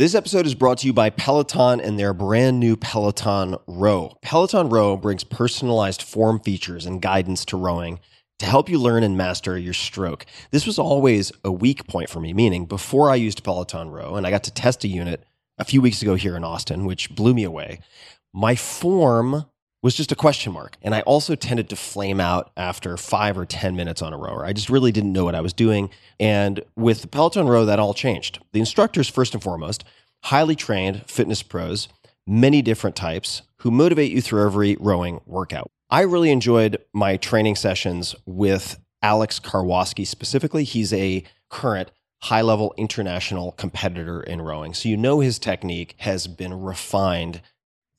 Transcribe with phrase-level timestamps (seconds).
[0.00, 4.16] This episode is brought to you by Peloton and their brand new Peloton Row.
[4.22, 8.00] Peloton Row brings personalized form features and guidance to rowing
[8.38, 10.24] to help you learn and master your stroke.
[10.52, 14.26] This was always a weak point for me, meaning before I used Peloton Row and
[14.26, 15.22] I got to test a unit
[15.58, 17.80] a few weeks ago here in Austin, which blew me away,
[18.32, 19.49] my form
[19.82, 20.76] was just a question mark.
[20.82, 24.44] And I also tended to flame out after five or 10 minutes on a rower.
[24.44, 25.90] I just really didn't know what I was doing.
[26.18, 28.40] And with the Peloton row, that all changed.
[28.52, 29.84] The instructors, first and foremost,
[30.24, 31.88] highly trained fitness pros,
[32.26, 35.70] many different types who motivate you through every rowing workout.
[35.88, 40.64] I really enjoyed my training sessions with Alex Karwoski specifically.
[40.64, 41.90] He's a current
[42.22, 44.74] high level international competitor in rowing.
[44.74, 47.40] So you know his technique has been refined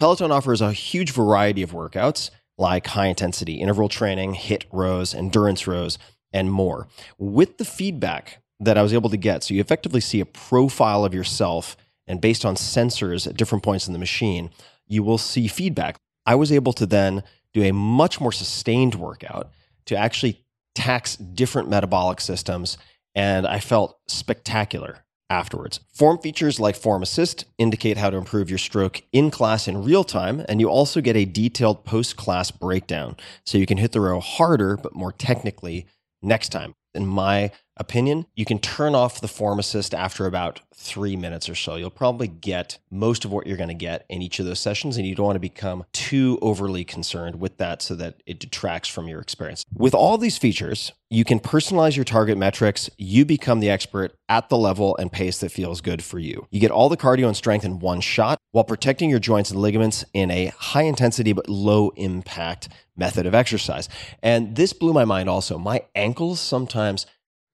[0.02, 5.68] Peloton offers a huge variety of workouts like high intensity interval training, HIIT rows, endurance
[5.68, 6.00] rows,
[6.34, 6.88] and more.
[7.20, 11.05] With the feedback that I was able to get, so you effectively see a profile
[11.05, 11.77] of yourself,
[12.08, 14.50] and based on sensors at different points in the machine,
[14.88, 15.98] you will see feedback.
[16.26, 17.21] I was able to then
[17.54, 19.52] do a much more sustained workout
[19.86, 20.43] to actually
[20.74, 22.80] tax different metabolic systems,
[23.13, 25.79] and I felt spectacular afterwards.
[25.93, 30.04] Form features like Form Assist indicate how to improve your stroke in class in real
[30.04, 33.15] time, and you also get a detailed post class breakdown
[33.46, 35.87] so you can hit the row harder but more technically
[36.21, 36.76] next time.
[36.93, 41.55] In my opinion, you can turn off the form assist after about three minutes or
[41.55, 41.76] so.
[41.76, 44.98] You'll probably get most of what you're going to get in each of those sessions,
[44.98, 48.87] and you don't want to become too overly concerned with that so that it detracts
[48.87, 49.65] from your experience.
[49.74, 52.90] With all these features, you can personalize your target metrics.
[52.98, 56.48] You become the expert at the level and pace that feels good for you.
[56.52, 59.59] You get all the cardio and strength in one shot while protecting your joints and
[59.59, 63.90] ligaments in a high intensity but low impact method of exercise.
[64.24, 65.57] And this blew my mind also.
[65.57, 67.06] My ankles sometimes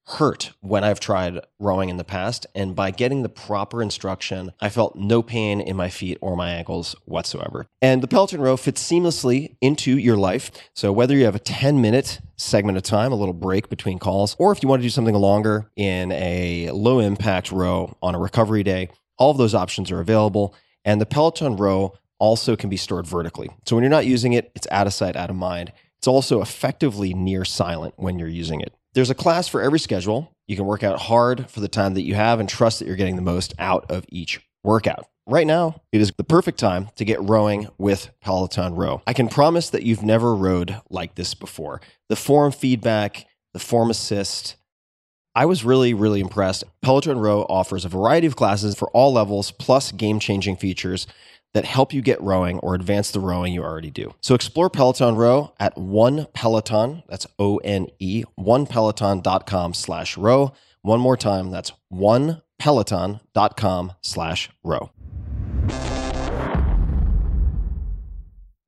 [0.08, 2.48] hurt when I've tried rowing in the past.
[2.56, 6.50] And by getting the proper instruction, I felt no pain in my feet or my
[6.52, 7.68] ankles whatsoever.
[7.82, 10.52] And the Peloton row fits seamlessly into your life.
[10.74, 14.36] So whether you have a 10 minute segment of time, a little break between calls,
[14.40, 18.20] or if you want to do something longer in a low impact row on a
[18.20, 20.56] recovery day, all of those options are available.
[20.86, 23.50] And the Peloton row also can be stored vertically.
[23.66, 25.74] So when you're not using it, it's out of sight, out of mind.
[25.98, 28.74] It's also effectively near silent when you're using it.
[28.98, 30.36] There's a class for every schedule.
[30.48, 32.96] You can work out hard for the time that you have and trust that you're
[32.96, 35.06] getting the most out of each workout.
[35.28, 39.04] Right now, it is the perfect time to get rowing with Peloton Row.
[39.06, 41.80] I can promise that you've never rowed like this before.
[42.10, 44.56] The form feedback, the form assist,
[45.36, 46.64] I was really, really impressed.
[46.82, 51.06] Peloton Row offers a variety of classes for all levels, plus game changing features
[51.54, 54.14] that help you get rowing or advance the rowing you already do.
[54.22, 60.54] So explore Peloton Row at one Peloton, that's O-N-E, onepeloton.com slash row.
[60.82, 64.92] One more time, that's one peloton.com slash row.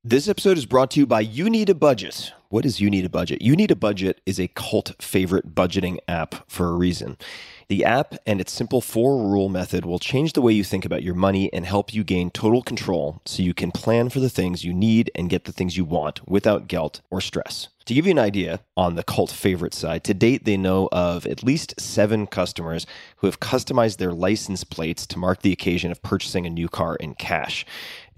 [0.04, 2.32] This episode is brought to you by You Need a Budget.
[2.48, 3.42] What is You Need a Budget?
[3.42, 7.18] You Need a Budget is a cult favorite budgeting app for a reason.
[7.70, 11.04] The app and its simple four rule method will change the way you think about
[11.04, 14.66] your money and help you gain total control so you can plan for the things
[14.66, 17.68] you need and get the things you want without guilt or stress.
[17.86, 21.26] To give you an idea on the cult favorite side, to date they know of
[21.26, 22.86] at least seven customers
[23.18, 26.96] who have customized their license plates to mark the occasion of purchasing a new car
[26.98, 27.66] in cash.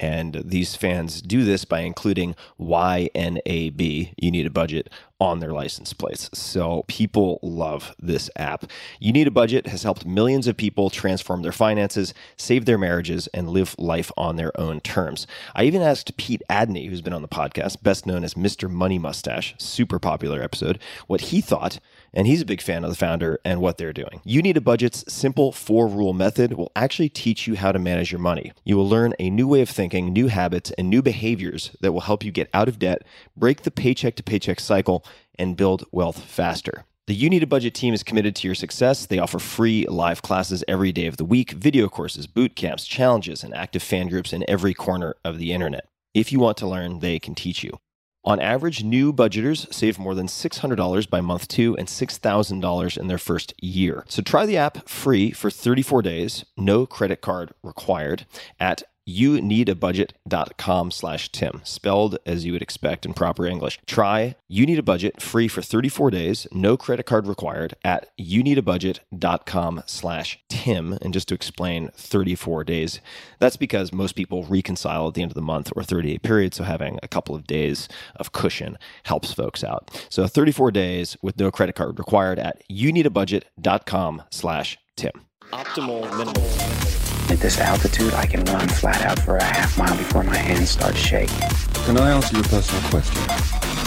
[0.01, 4.89] And these fans do this by including YNAB, you need a budget,
[5.21, 6.31] on their license plates.
[6.33, 8.65] So people love this app.
[8.99, 13.27] You Need a Budget has helped millions of people transform their finances, save their marriages,
[13.27, 15.27] and live life on their own terms.
[15.53, 18.67] I even asked Pete Adeney, who's been on the podcast, best known as Mr.
[18.67, 21.79] Money Mustache, super popular episode, what he thought
[22.13, 24.21] and he's a big fan of the founder and what they're doing.
[24.23, 28.11] You Need a Budget's simple four rule method will actually teach you how to manage
[28.11, 28.51] your money.
[28.63, 32.01] You will learn a new way of thinking, new habits, and new behaviors that will
[32.01, 33.03] help you get out of debt,
[33.35, 35.05] break the paycheck to paycheck cycle,
[35.37, 36.85] and build wealth faster.
[37.07, 39.05] The You Need a Budget team is committed to your success.
[39.05, 43.43] They offer free live classes every day of the week, video courses, boot camps, challenges,
[43.43, 45.87] and active fan groups in every corner of the internet.
[46.13, 47.79] If you want to learn, they can teach you.
[48.23, 53.17] On average, new budgeters save more than $600 by month two and $6,000 in their
[53.17, 54.05] first year.
[54.07, 58.27] So try the app free for 34 days, no credit card required
[58.59, 63.79] at you need a budget.com slash tim spelled as you would expect in proper english.
[63.85, 68.43] Try you need a budget free for 34 days no credit card required at you
[68.43, 70.97] need a budget.com slash tim.
[71.01, 72.99] And just to explain 34 days
[73.39, 76.53] that's because most people reconcile at the end of the month or 30 day period
[76.53, 80.05] so having a couple of days of cushion helps folks out.
[80.09, 85.25] So 34 days with no credit card required at you need a budget.com slash tim.
[85.51, 87.00] Optimal minimal
[87.31, 90.71] At this altitude, I can run flat out for a half mile before my hands
[90.71, 91.39] start shaking.
[91.85, 93.21] Can I ask you a personal question?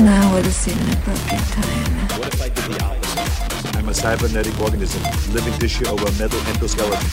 [0.02, 2.18] Now would seem an appropriate time.
[2.18, 3.76] What if I did the opposite?
[3.76, 5.02] I'm a cybernetic organism,
[5.34, 7.04] living tissue over a metal endoskeleton.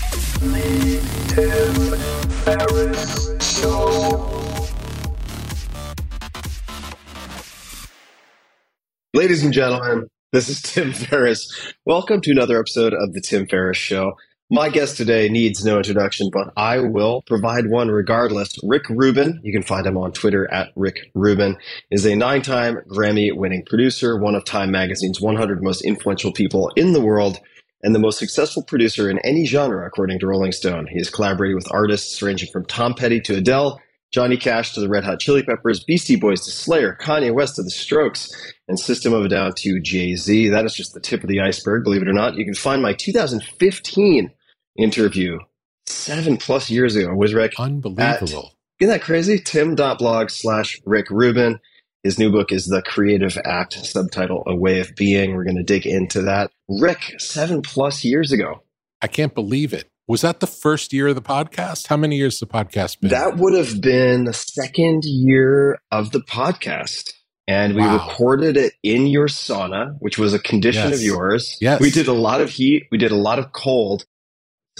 [9.13, 11.73] Ladies and gentlemen, this is Tim Ferriss.
[11.85, 14.13] Welcome to another episode of The Tim Ferriss Show.
[14.53, 18.53] My guest today needs no introduction, but I will provide one regardless.
[18.63, 21.55] Rick Rubin, you can find him on Twitter at Rick Rubin,
[21.89, 26.69] is a nine time Grammy winning producer, one of Time Magazine's 100 most influential people
[26.75, 27.39] in the world,
[27.81, 30.87] and the most successful producer in any genre, according to Rolling Stone.
[30.87, 33.79] He has collaborated with artists ranging from Tom Petty to Adele,
[34.11, 37.63] Johnny Cash to the Red Hot Chili Peppers, Beastie Boys to Slayer, Kanye West to
[37.63, 38.29] the Strokes,
[38.67, 40.49] and System of a Down to Jay Z.
[40.49, 42.35] That is just the tip of the iceberg, believe it or not.
[42.35, 44.29] You can find my 2015
[44.77, 45.39] interview
[45.85, 47.53] seven plus years ago was Rick.
[47.59, 48.53] Unbelievable.
[48.79, 49.39] At, isn't that crazy?
[49.39, 51.59] Tim.blog slash Rick Rubin.
[52.03, 55.35] His new book is The Creative Act, subtitle A Way of Being.
[55.35, 56.49] We're going to dig into that.
[56.67, 58.63] Rick, seven plus years ago.
[59.03, 59.87] I can't believe it.
[60.07, 61.87] Was that the first year of the podcast?
[61.87, 63.11] How many years the podcast been?
[63.11, 67.11] That would have been the second year of the podcast.
[67.47, 67.93] And we wow.
[67.93, 70.99] recorded it in your sauna, which was a condition yes.
[70.99, 71.57] of yours.
[71.61, 71.81] Yes.
[71.81, 72.87] We did a lot of heat.
[72.91, 74.05] We did a lot of cold.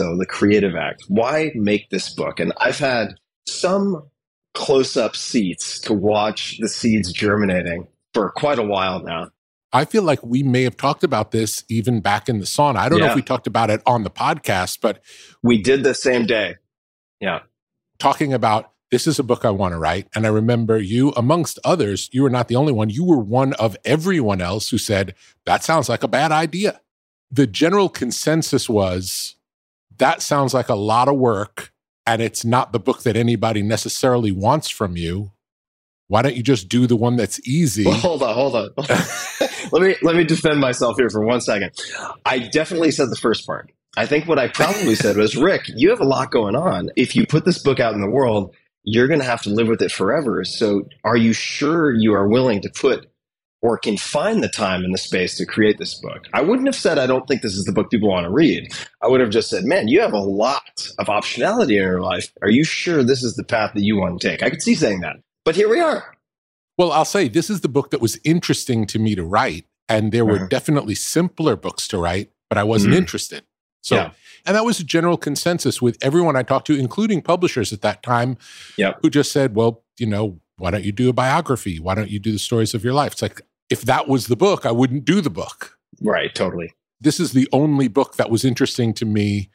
[0.01, 1.03] So the creative act.
[1.09, 2.39] Why make this book?
[2.39, 3.13] And I've had
[3.47, 4.09] some
[4.55, 9.29] close up seats to watch the seeds germinating for quite a while now.
[9.71, 12.77] I feel like we may have talked about this even back in the sauna.
[12.77, 13.05] I don't yeah.
[13.05, 15.03] know if we talked about it on the podcast, but
[15.43, 16.55] we did the same day.
[17.19, 17.41] Yeah.
[17.99, 20.07] Talking about this is a book I want to write.
[20.15, 22.89] And I remember you, amongst others, you were not the only one.
[22.89, 25.13] You were one of everyone else who said,
[25.45, 26.81] that sounds like a bad idea.
[27.29, 29.35] The general consensus was
[30.01, 31.71] that sounds like a lot of work
[32.07, 35.31] and it's not the book that anybody necessarily wants from you.
[36.07, 37.85] Why don't you just do the one that's easy?
[37.85, 38.69] Well, hold on hold on.
[39.71, 41.71] Let me let me defend myself here for one second.
[42.25, 43.71] I definitely said the first part.
[43.95, 46.89] I think what i probably said was rick you have a lot going on.
[46.95, 49.67] If you put this book out in the world you're going to have to live
[49.67, 50.43] with it forever.
[50.43, 53.10] So are you sure you are willing to put
[53.61, 56.25] or can find the time and the space to create this book.
[56.33, 58.73] I wouldn't have said, I don't think this is the book people want to read.
[59.01, 62.31] I would have just said, man, you have a lot of optionality in your life.
[62.41, 64.41] Are you sure this is the path that you want to take?
[64.41, 65.17] I could see saying that.
[65.45, 66.17] But here we are.
[66.77, 69.65] Well, I'll say this is the book that was interesting to me to write.
[69.87, 70.47] And there were uh-huh.
[70.49, 72.97] definitely simpler books to write, but I wasn't mm.
[72.97, 73.43] interested.
[73.81, 74.11] So, yeah.
[74.45, 78.01] and that was a general consensus with everyone I talked to, including publishers at that
[78.01, 78.37] time,
[78.77, 78.99] yep.
[79.01, 81.79] who just said, well, you know, why don't you do a biography?
[81.79, 83.13] Why don't you do the stories of your life?
[83.13, 83.41] It's like,
[83.71, 85.79] if that was the book, I wouldn't do the book.
[86.01, 86.73] Right, totally.
[86.99, 89.49] This is the only book that was interesting to me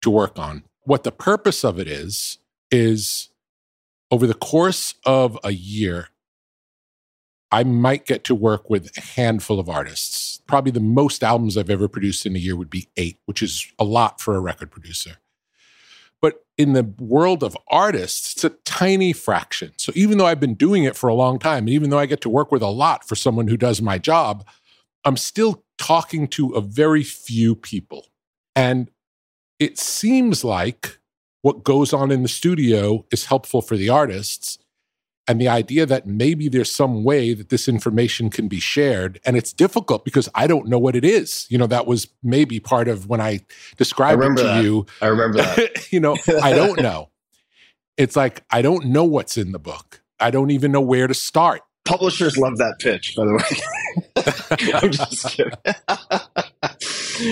[0.00, 0.62] to work on.
[0.84, 2.38] What the purpose of it is,
[2.70, 3.30] is
[4.10, 6.08] over the course of a year,
[7.50, 10.40] I might get to work with a handful of artists.
[10.46, 13.70] Probably the most albums I've ever produced in a year would be eight, which is
[13.78, 15.16] a lot for a record producer.
[16.22, 19.72] But in the world of artists, it's a tiny fraction.
[19.76, 22.06] So even though I've been doing it for a long time, and even though I
[22.06, 24.46] get to work with a lot for someone who does my job,
[25.04, 28.06] I'm still talking to a very few people.
[28.54, 28.90] And
[29.58, 30.98] it seems like
[31.42, 34.58] what goes on in the studio is helpful for the artists
[35.32, 39.18] and the idea that maybe there's some way that this information can be shared.
[39.24, 41.46] And it's difficult because i don't know what it is.
[41.48, 43.40] You know that was maybe part of when i
[43.78, 44.62] described I it to that.
[44.62, 44.84] you.
[45.00, 45.86] I remember that.
[45.90, 47.08] You know i don't know.
[47.96, 50.02] It's like i don't know what's in the book.
[50.20, 51.62] I don't even know where to start.
[51.86, 54.74] Publishers love that pitch by the way.
[54.74, 55.52] I'm just kidding.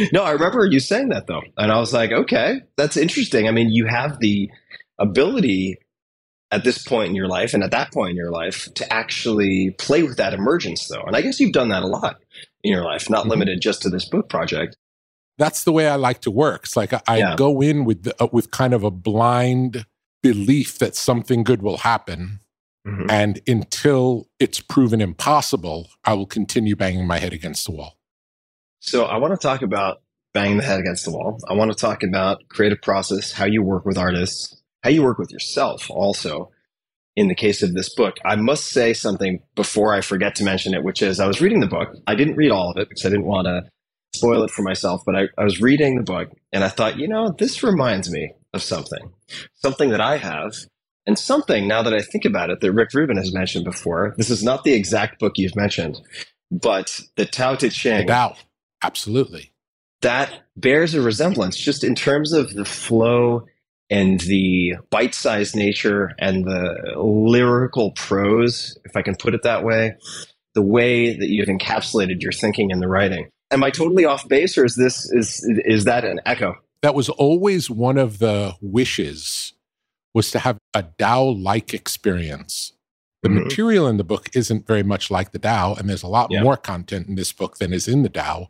[0.12, 1.42] No i remember you saying that though.
[1.59, 3.47] And i was like okay that's interesting.
[3.47, 4.50] I mean you have the
[4.99, 5.76] ability
[6.52, 9.75] at this point in your life and at that point in your life to actually
[9.78, 12.16] play with that emergence though and i guess you've done that a lot
[12.62, 13.30] in your life not mm-hmm.
[13.30, 14.76] limited just to this book project
[15.38, 17.37] that's the way i like to work it's like i, yeah.
[17.37, 19.87] go in with the, uh, with kind of a blind
[20.23, 22.40] belief that something good will happen
[22.87, 23.09] mm-hmm.
[23.09, 27.97] and until it's proven impossible i will continue banging my head against the wall
[28.80, 30.02] so i want to talk about
[30.33, 33.62] banging the head against the wall i want to talk about creative process how you
[33.62, 36.50] work with artists how you work with yourself also
[37.16, 38.16] in the case of this book.
[38.25, 41.60] I must say something before I forget to mention it, which is I was reading
[41.60, 41.94] the book.
[42.06, 43.64] I didn't read all of it because I didn't want to
[44.14, 47.08] spoil it for myself, but I, I was reading the book and I thought, you
[47.08, 49.12] know, this reminds me of something,
[49.54, 50.54] something that I have.
[51.06, 54.14] And something, now that I think about it, that Rick Rubin has mentioned before.
[54.16, 55.99] This is not the exact book you've mentioned,
[56.50, 58.06] but the Tao Te Ching.
[58.06, 58.37] Tao,
[58.82, 59.50] absolutely.
[60.02, 63.46] That bears a resemblance just in terms of the flow
[63.90, 69.97] and the bite-sized nature and the lyrical prose, if I can put it that way,
[70.54, 73.28] the way that you've encapsulated your thinking in the writing.
[73.50, 76.54] Am I totally off base, or is this is is that an echo?
[76.82, 79.52] That was always one of the wishes
[80.14, 82.73] was to have a Tao-like experience.
[83.23, 83.44] The Mhm.
[83.44, 86.42] material in the book isn't very much like the Tao, and there's a lot Yeah.
[86.42, 88.49] more content in this book than is in the Tao.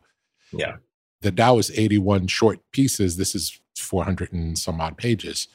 [0.51, 0.77] Yeah.
[1.21, 3.17] The Tao is 81 short pieces.
[3.17, 5.47] This is 400 and some odd pages.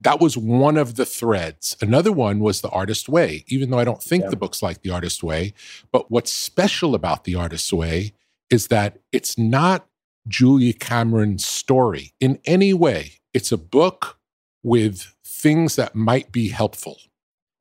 [0.00, 1.76] That was one of the threads.
[1.80, 4.30] Another one was The Artist Way, even though I don't think Yeah.
[4.30, 5.54] the book's like The Artist Way.
[5.92, 8.12] But what's special about The Artist Way
[8.50, 9.86] is that it's not
[10.28, 13.14] Julia Cameron's story in any way.
[13.32, 14.18] It's a book
[14.62, 16.98] with things that might be helpful.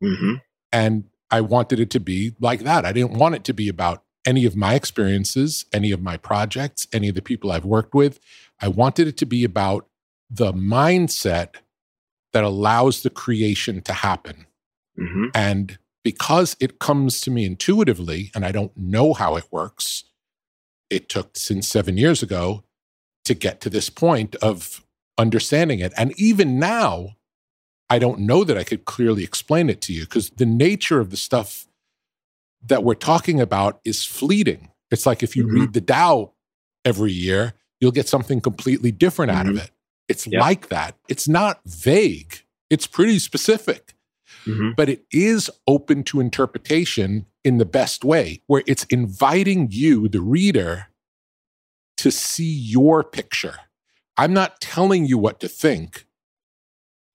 [0.04, 0.36] Mm-hmm.
[0.72, 2.86] And I wanted it to be like that.
[2.86, 6.88] I didn't want it to be about any of my experiences, any of my projects,
[6.94, 8.20] any of the people I've worked with.
[8.62, 9.88] I wanted it to be about
[10.30, 11.56] the mindset
[12.32, 14.48] that allows the creation to happen.
[15.00, 15.26] Mm-hmm.
[15.34, 20.04] And because it comes to me intuitively and I don't know how it works,
[20.90, 22.64] it took since seven years ago
[23.26, 24.86] to get to this point of
[25.18, 25.94] understanding it.
[25.98, 27.16] And even now,
[27.90, 31.10] I don't know that I could clearly explain it to you because the nature of
[31.10, 31.68] the stuff
[32.66, 34.70] that we're talking about is fleeting.
[34.92, 35.54] It's like if you Mhm.
[35.54, 36.34] read the Tao
[36.86, 39.72] every year, you'll get something completely different out of it.
[40.08, 40.98] It's like that.
[41.08, 42.40] It's not vague,
[42.70, 43.94] it's pretty specific
[44.46, 44.72] Mm-hmm.
[44.76, 50.20] but it is open to interpretation in the best way, where it's inviting you, the
[50.22, 50.88] reader,
[51.98, 53.56] to see your picture.
[54.18, 56.06] I'm not telling you what to think.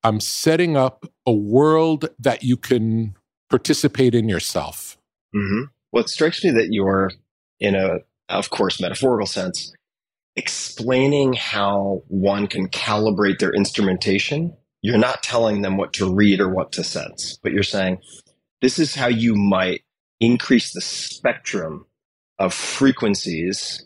[0.03, 3.15] I'm setting up a world that you can
[3.51, 4.98] participate in yourself.
[5.35, 5.65] Mm-hmm.
[5.93, 7.11] Well, it strikes me that you're,
[7.61, 9.73] in a, of course, metaphorical sense,
[10.37, 14.57] explaining how one can calibrate their instrumentation.
[14.83, 17.99] You're not telling them what to read or what to sense, but you're saying
[18.61, 19.83] this is how you might
[20.21, 21.87] increase the spectrum
[22.39, 23.85] of frequencies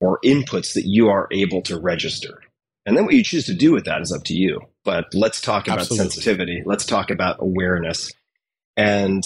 [0.00, 2.40] or inputs that you are able to register.
[2.86, 4.60] And then what you choose to do with that is up to you.
[4.84, 6.10] But let's talk about Absolutely.
[6.10, 6.62] sensitivity.
[6.66, 8.12] Let's talk about awareness.
[8.76, 9.22] And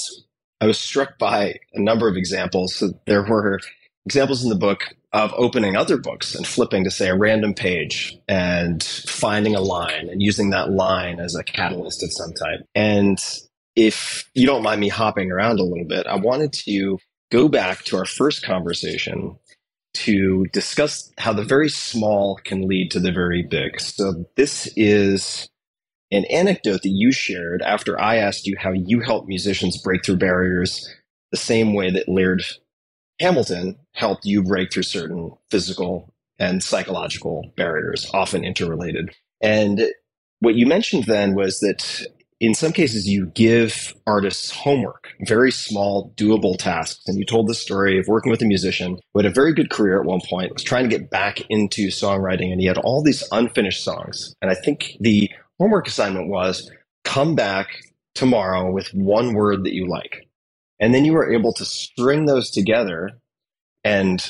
[0.60, 2.82] I was struck by a number of examples.
[3.06, 3.60] There were
[4.06, 8.18] examples in the book of opening other books and flipping to say a random page
[8.28, 12.60] and finding a line and using that line as a catalyst of some type.
[12.74, 13.18] And
[13.76, 16.98] if you don't mind me hopping around a little bit, I wanted to
[17.30, 19.36] go back to our first conversation
[19.94, 23.80] to discuss how the very small can lead to the very big.
[23.80, 25.48] So this is
[26.10, 30.16] an anecdote that you shared after I asked you how you help musicians break through
[30.16, 30.88] barriers
[31.30, 32.42] the same way that Laird
[33.20, 39.10] Hamilton helped you break through certain physical and psychological barriers, often interrelated.
[39.40, 39.82] And
[40.40, 42.06] what you mentioned then was that
[42.40, 47.02] in some cases you give artists homework, very small, doable tasks.
[47.06, 49.70] And you told the story of working with a musician who had a very good
[49.70, 53.02] career at one point, was trying to get back into songwriting, and he had all
[53.02, 54.34] these unfinished songs.
[54.40, 56.70] And I think the homework assignment was
[57.04, 57.68] come back
[58.14, 60.28] tomorrow with one word that you like.
[60.80, 63.10] And then you were able to string those together
[63.84, 64.24] and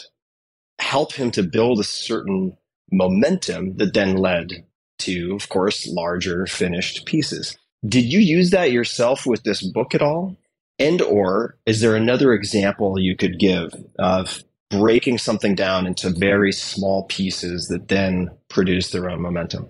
[0.78, 2.56] help him to build a certain
[2.90, 4.64] momentum that then led
[5.00, 7.56] to, of course, larger finished pieces.
[7.87, 10.37] Did you use that yourself with this book at all?
[10.78, 16.52] And or is there another example you could give of breaking something down into very
[16.52, 19.68] small pieces that then produce their own momentum?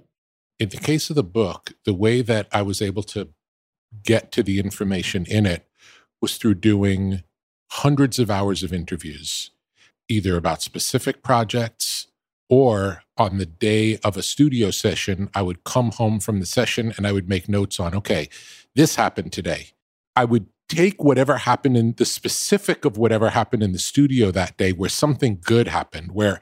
[0.59, 3.29] In the case of the book, the way that I was able to
[4.03, 5.69] get to the information in it
[6.21, 7.23] was through doing
[7.71, 9.51] hundreds of hours of interviews,
[10.09, 12.09] either about specific projects
[12.49, 16.93] or on the day of a studio session, I would come home from the session
[16.97, 18.29] and I would make notes on, okay,
[18.75, 19.69] this happened today.
[20.17, 24.57] I would take whatever happened in the specific of whatever happened in the studio that
[24.57, 26.41] day where something good happened, where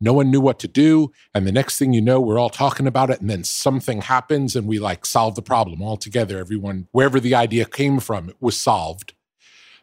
[0.00, 1.10] no one knew what to do.
[1.34, 3.20] And the next thing you know, we're all talking about it.
[3.20, 6.38] And then something happens and we like solve the problem all together.
[6.38, 9.14] Everyone, wherever the idea came from, it was solved.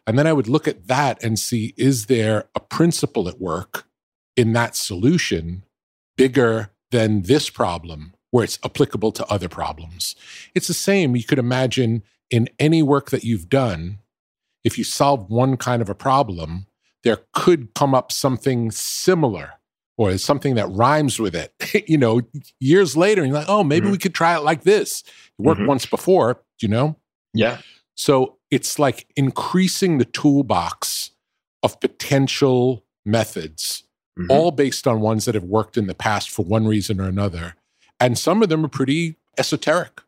[0.06, 3.86] And then I would look at that and see is there a principle at work
[4.36, 5.64] in that solution
[6.16, 10.14] bigger than this problem where it's applicable to other problems?
[10.54, 11.16] It's the same.
[11.16, 13.98] You could imagine in any work that you've done,
[14.62, 16.66] if you solve one kind of a problem,
[17.02, 19.54] there could come up something similar
[19.96, 21.52] or something that rhymes with it.
[21.88, 22.20] you know,
[22.60, 23.92] years later, and you're like, oh, maybe Mhm.
[23.92, 25.02] we could try it like this.
[25.38, 25.66] It worked Mhm.
[25.68, 26.96] once before, you know?
[27.32, 27.58] Yeah.
[27.96, 31.10] So it's like increasing the toolbox
[31.62, 33.84] of potential methods,
[34.18, 34.26] Mhm.
[34.30, 37.54] all based on ones that have worked in the past for one reason or another.
[38.00, 40.00] And some of them are pretty esoteric.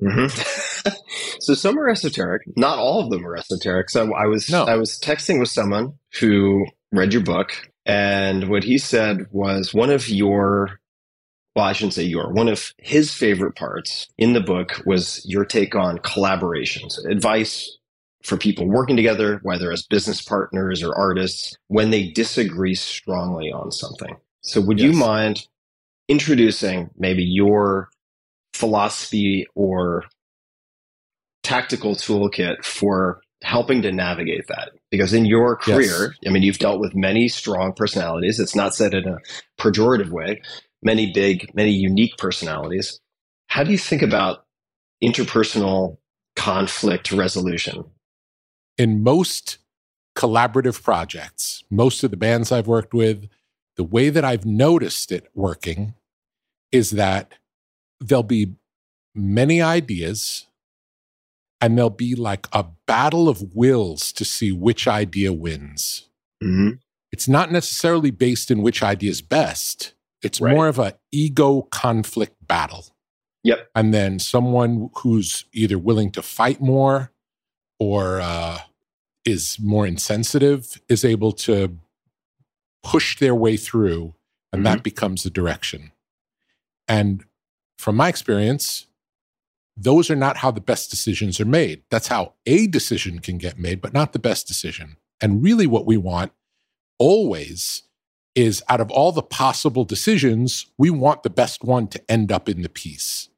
[0.00, 0.26] Mm-hmm.
[1.40, 2.42] so some are esoteric.
[2.56, 3.90] Not all of them are esoteric.
[3.90, 4.64] So I was No.
[4.64, 7.52] I was texting with someone who read your book,
[7.86, 10.80] and what he said was one of your
[11.54, 15.44] well, I shouldn't say your one of his favorite parts in the book was your
[15.44, 17.78] take on collaborations, advice
[18.22, 23.70] for people working together, whether as business partners or artists, when they disagree strongly on
[23.70, 24.16] something.
[24.42, 25.46] So would you mind
[26.08, 27.90] introducing maybe your
[28.54, 30.04] philosophy or
[31.42, 34.70] tactical toolkit for helping to navigate that.
[34.90, 35.76] Because in your Yes.
[35.76, 38.38] career i mean you've dealt with many strong personalities.
[38.40, 39.18] It's not said in a
[39.60, 40.40] pejorative way.
[40.82, 43.00] Many big many unique personalities.
[43.48, 44.44] How do you think about
[45.02, 45.98] interpersonal
[46.36, 47.84] conflict resolution?
[48.78, 49.58] In most
[50.16, 53.28] collaborative projects, most of the bands I've worked with,
[53.76, 55.94] the way that I've noticed it working
[56.70, 57.34] is that
[58.00, 58.54] there'll be
[59.14, 60.46] many ideas
[61.62, 66.08] and there'll be like a battle of wills to see which idea wins.
[66.42, 66.72] mm-hmm.
[67.12, 69.92] It's not necessarily based in which idea is best.
[70.22, 70.54] It's Right.
[70.54, 72.86] more of a ego conflict battle.
[73.44, 73.70] Yep.
[73.74, 77.12] And then someone who's either willing to fight more
[77.78, 78.60] or uh,
[79.26, 81.76] is more insensitive is able to
[82.82, 84.14] push their way through,
[84.52, 85.92] and that becomes the direction.
[86.88, 87.24] And
[87.78, 88.86] from my experience,
[89.84, 91.82] those are not how the best decisions are made.
[91.90, 94.96] That's how a decision can get made, but not the best decision.
[95.20, 96.32] And really, what we want
[96.98, 97.82] always
[98.34, 102.48] is out of all the possible decisions, we want the best one to end up
[102.48, 103.28] in the piece.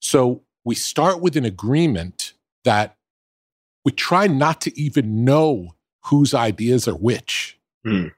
[0.00, 2.32] So we start with an agreement
[2.64, 2.96] that
[3.84, 5.74] we try not to even know
[6.06, 8.08] whose ideas are which, Hmm.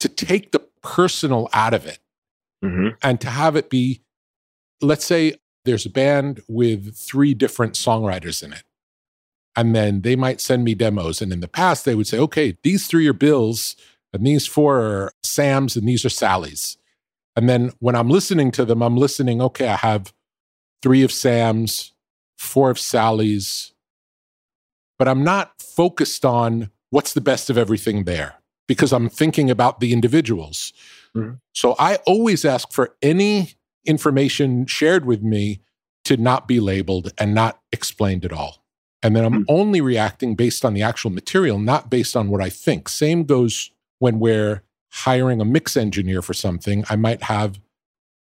[0.00, 1.98] to take the personal out of it
[2.64, 2.88] Mm-hmm.
[3.02, 4.00] and to have it be,
[4.80, 5.34] let's say
[5.66, 8.62] there's a band with three different songwriters in it.
[9.54, 11.20] And then they might send me demos.
[11.20, 13.76] And in the past, they would say, okay, these three are Bill's,
[14.12, 16.78] and these four are Sam's, and these are Sally's.
[17.34, 20.12] And then when I'm listening to them, I'm listening, okay, I have
[20.82, 21.92] three of Sam's,
[22.38, 23.72] four of Sally's,
[24.98, 29.80] but I'm not focused on what's the best of everything there because I'm thinking about
[29.80, 30.72] the individuals.
[31.14, 31.40] Mhm.
[31.52, 33.54] So I always ask for any
[33.86, 35.60] information shared with me
[36.04, 38.64] to not be labeled and not explained at all.
[39.02, 39.44] And then I'm Mhm.
[39.48, 42.88] only reacting based on the actual material, not based on what I think.
[42.88, 46.84] Same goes when we're hiring a mix engineer for something.
[46.88, 47.60] I might have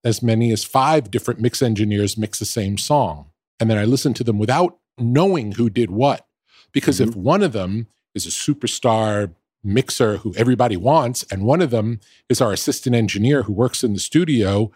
[0.03, 3.27] as many as five different mix engineers mix the same song.
[3.61, 6.27] And then I listen to them without knowing who did what.
[6.73, 11.71] Because if one of them is a superstar mixer who everybody wants, and one of
[11.71, 14.71] them is our assistant engineer who works in the studio,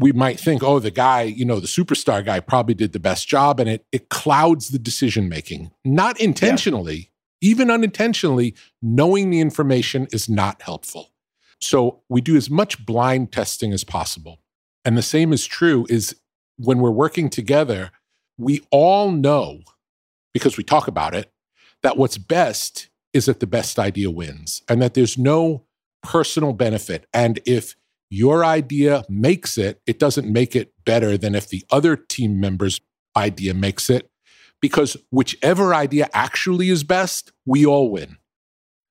[0.00, 3.28] we might think, oh, the guy, you know, the superstar guy probably did the best
[3.28, 3.60] job.
[3.60, 7.10] And it, it clouds the decision making, not intentionally,
[7.42, 8.54] even unintentionally.
[8.80, 11.10] Knowing the information is not helpful.
[11.60, 14.40] So we do as much blind testing as possible.
[14.86, 16.16] And the same is true is
[16.56, 17.90] when we're working together,
[18.38, 19.60] we all know
[20.32, 21.30] because we talk about it
[21.82, 25.64] that what's best is that the best idea wins and that there's no
[26.02, 27.06] personal benefit.
[27.12, 27.76] And if
[28.10, 32.80] your idea makes it, it doesn't make it better than if the other team member's
[33.16, 34.10] idea makes it,
[34.60, 38.18] because whichever idea actually is best, we all win.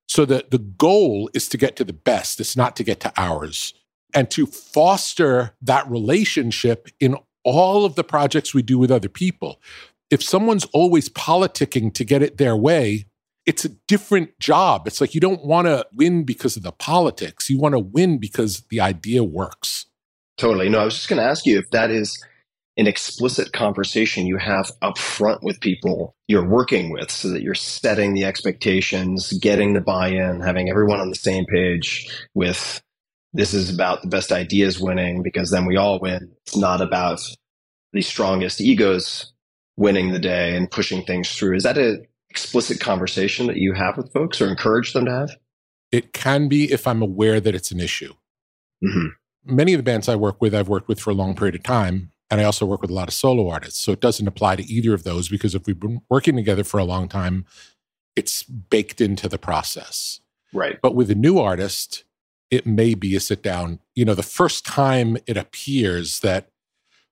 [0.07, 3.13] So the, the goal is to get to the best, it's not to get to
[3.15, 3.73] ours.
[4.15, 9.61] And to foster that relationship in all of the projects we do with other people.
[10.09, 13.05] If someone's always politicking to get it their way,
[13.49, 14.85] it's a different job.
[14.85, 17.49] It's like you don't want to win because of the politics.
[17.49, 19.87] You want to win because the idea works.
[20.37, 20.69] Totally.
[20.69, 22.23] No, I was just going to ask you if that is
[22.77, 27.55] an explicit conversation you have up front with people you're working with so that you're
[27.55, 32.83] setting the expectations, getting the buy in, having everyone on the same page with
[33.33, 36.31] this is about the best ideas winning because then we all win.
[36.45, 37.19] It's not about
[37.93, 39.33] the strongest egos
[39.75, 41.55] winning the day and pushing things through.
[41.55, 45.37] Is that an explicit conversation that you have with folks or encourage them to have?
[45.91, 48.13] It can be if I'm aware that it's an issue.
[48.81, 49.07] hmm
[49.45, 51.63] Many of the bands I work with, I've worked with for a long period of
[51.63, 52.11] time.
[52.29, 53.79] And I also work with a lot of solo artists.
[53.79, 56.77] So it doesn't apply to either of those because if we've been working together for
[56.77, 57.45] a long time,
[58.15, 60.19] it's baked into the process.
[60.53, 60.77] Right.
[60.81, 62.03] But with a new artist,
[62.51, 63.79] it may be a sit down.
[63.95, 66.49] You know, the first time it appears that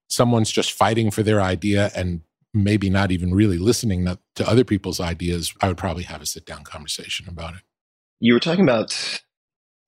[0.10, 2.22] someone's just fighting for their idea and
[2.54, 6.46] maybe not even really listening to- other people's ideas, I would probably have a sit
[6.46, 7.62] down conversation about it.
[8.20, 9.22] You were talking about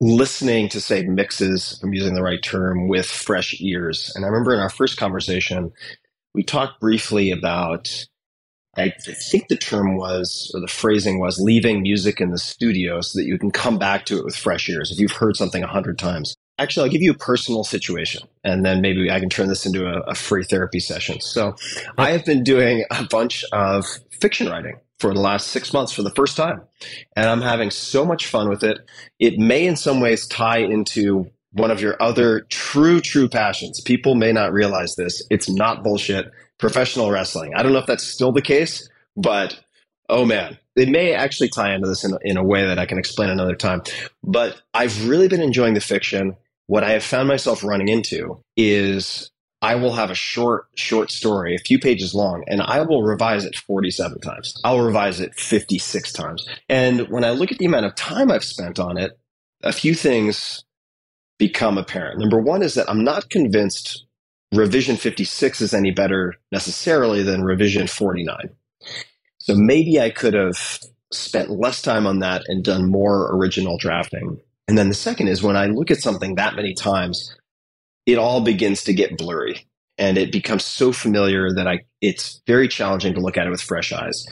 [0.02, 4.12] listening to say mixes, if I'm using the right term, with fresh ears.
[4.16, 5.72] And I remember in our first conversation,
[6.34, 7.90] we talked briefly about
[8.78, 8.94] I
[9.30, 13.26] think the term was, or the phrasing was, leaving music in the studio so that
[13.26, 15.98] you can come back to it with fresh ears if you've heard something a hundred
[15.98, 16.36] times.
[16.60, 19.88] Actually, I'll give you a personal situation, and then maybe I can turn this into
[19.88, 21.22] a, a free therapy session.
[21.22, 21.56] So,
[21.98, 26.04] I have been doing a bunch of fiction writing for the last six months for
[26.04, 26.62] the first time,
[27.16, 28.80] and I'm having so much fun with it.
[29.20, 33.82] It may, in some ways, tie into one of your other true, true passions.
[33.82, 35.24] People may not realize this.
[35.30, 37.54] It's not bullshit professional wrestling.
[37.56, 39.60] I don't know if that's still the case, but
[40.10, 43.00] oh man, it may actually tie into this in, in a way that I can
[43.00, 43.82] explain another time.
[44.24, 46.36] But I've really been enjoying the fiction.
[46.70, 51.56] What I have found myself running into is I will have a short, short story,
[51.56, 54.54] a few pages long, and I will revise it 47 times.
[54.64, 56.48] I'll revise it 56 times.
[56.70, 59.18] And when I look at the amount of time I've spent on it,
[59.64, 60.64] a few things
[61.40, 62.20] become apparent.
[62.20, 64.06] Number one is that I'm not convinced
[64.54, 68.48] revision 56 is any better necessarily than revision 49.
[69.40, 70.80] So maybe I could have
[71.12, 74.40] spent less time on that and done more original drafting.
[74.70, 77.36] And then the second is when I look at something that many times,
[78.06, 79.66] it all begins to get blurry
[79.98, 83.62] and it becomes so familiar that I it's very challenging to look at it with
[83.62, 84.26] fresh eyes.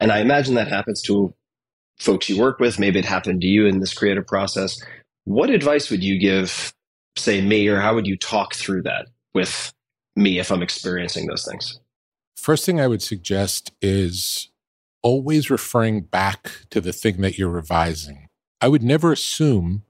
[0.00, 1.34] And I imagine that happens to
[1.98, 2.78] folks you work with.
[2.78, 4.80] Maybe it happened to you in this creative process.
[5.24, 6.72] What advice would you give,
[7.16, 9.06] say, me, or how would you talk through that?
[9.36, 9.72] with
[10.16, 11.78] me if I'm experiencing those things?
[12.36, 14.48] First thing I would suggest is
[15.02, 18.25] always referring back to the thing that you're revising.
[18.60, 19.82] I would never assume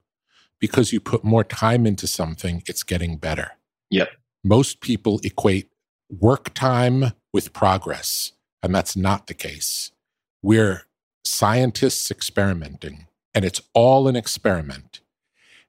[0.59, 3.51] because you put more time into something, it's getting better.
[3.89, 4.09] Yep.
[4.43, 5.69] Most people equate
[6.09, 9.91] work time with progress, and that's not the case.
[10.41, 10.83] We're
[11.23, 15.01] scientists experimenting, and it's all an experiment.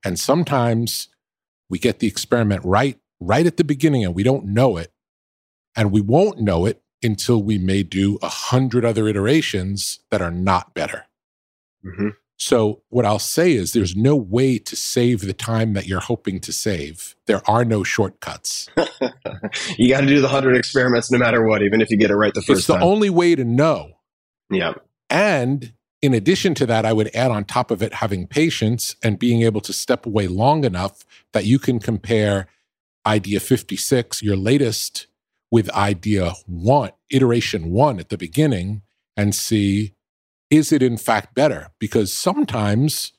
[0.05, 1.09] And sometimes
[1.69, 4.93] we get the experiment right right at the beginning and we don't know it.
[5.77, 10.31] And we won't know it until we may do a hundred other iterations that are
[10.31, 11.07] not better.
[11.85, 12.09] Mm-hmm.
[12.41, 16.39] So, what I'll say is there's no way to save the time that you're hoping
[16.41, 17.17] to save.
[17.27, 18.69] There are no shortcuts.
[19.77, 22.17] you got to do the 100 experiments no matter what, even if you get it
[22.17, 22.85] right the first it's the time.
[22.85, 23.99] only way to know.
[24.51, 24.75] Yeah.
[25.11, 29.19] And in addition to that, I would add on top of it having patience and
[29.19, 32.47] being able to step away long enough that you can compare
[33.05, 35.09] idea 56, your latest
[35.51, 38.83] with idea one, iteration one at the beginning,
[39.17, 39.95] and see
[40.51, 41.69] is it in fact better?
[41.79, 43.13] Because sometimes,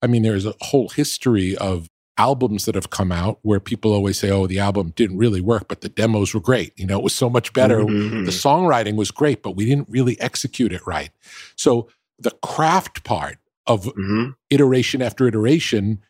[0.00, 4.18] I mean, there's a whole history of albums that have come out where people always
[4.18, 6.72] say, oh, the album didn't really work, but the demos were great.
[6.78, 7.80] You know, it was so much better.
[7.80, 8.24] Mm-hmm.
[8.24, 11.10] The songwriting was great, but we didn't really execute it right.
[11.56, 14.30] So the craft part of mm-hmm.
[14.50, 16.02] iteration after iteration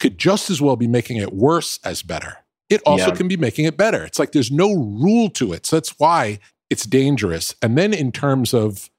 [0.00, 2.38] could just as well be making it worse as better
[2.70, 3.14] it also yeah.
[3.14, 4.04] can be making it better.
[4.04, 5.66] It's like there's no rule to it.
[5.66, 6.38] So that's why
[6.70, 7.54] it's dangerous.
[7.62, 8.90] And then in terms of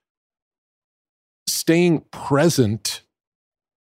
[1.48, 3.02] staying present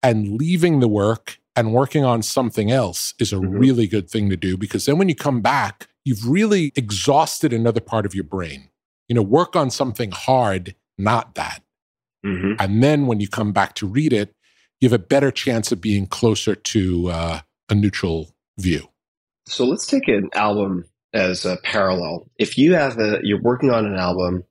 [0.02, 3.58] and leaving the work and working on something else is a mm-hmm.
[3.58, 7.82] really good thing to do because then when you come back, you've really exhausted another
[7.82, 8.70] part of your brain.
[9.08, 11.62] You know, work on something hard, not that.
[12.26, 12.54] Mm-hmm.
[12.60, 14.34] And then when you come back to read it,
[14.80, 18.90] you have a better chance of being closer to uh, a neutral view.
[19.46, 22.30] So let's take an album as a parallel.
[22.40, 24.44] If you have a, you're working on an album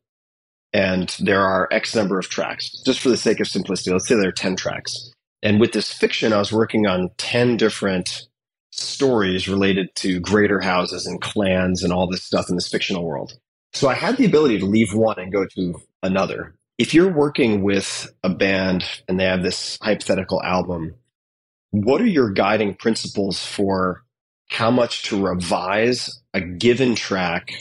[0.73, 4.15] and there are X number of tracks, just for the sake of simplicity, let's say
[4.15, 5.13] there are 10 tracks.
[5.43, 8.29] And with this fiction, I was working on 10 different
[8.71, 13.35] stories related to greater houses and clans and all this stuff in this fictional world.
[13.75, 16.55] So I had the ability to leave one and go to another.
[16.79, 20.95] If you're working with a band and they have this hypothetical album,
[21.71, 24.05] what are your guiding principles for
[24.49, 27.53] how much to revise a given track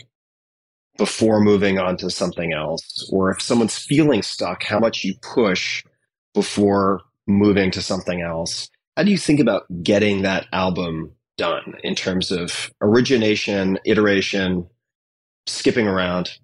[1.02, 3.10] before moving on to something else.
[3.12, 5.84] Or if someone's feeling stuck, how much you push
[6.36, 8.70] before moving to something else.
[8.96, 14.68] How do you think about getting that album done in terms of origination, iteration,
[15.48, 16.38] skipping around?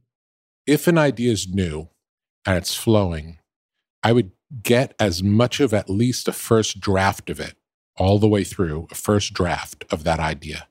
[0.65, 1.89] If an idea is new
[2.43, 3.37] and it's flowing,
[4.01, 4.31] I would
[4.63, 7.53] get as much of at least a first draft of it
[7.95, 10.67] all the way through a first draft of that idea,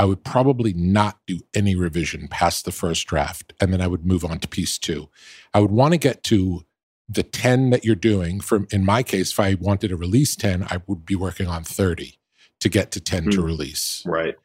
[0.00, 3.52] I would probably not do any revision past the first draft.
[3.60, 5.10] And then I would move on to piece two.
[5.52, 6.64] I would want to get to
[7.06, 8.40] the 10 that you're doing.
[8.40, 11.64] From in my case, if I wanted to release 10, I would be working on
[11.64, 12.18] 30
[12.60, 13.30] to get to 10 mm.
[13.32, 13.44] to hmm.
[13.44, 14.02] release.
[14.06, 14.36] Right.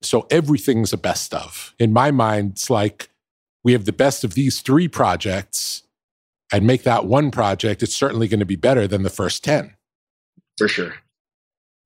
[0.00, 1.74] So everything's a best of.
[1.80, 3.10] In my mind, it's like
[3.64, 5.82] we have the best of these three projects
[6.52, 9.74] and make that one project, it's certainly going to be better than the first 10.
[10.56, 10.94] For sure.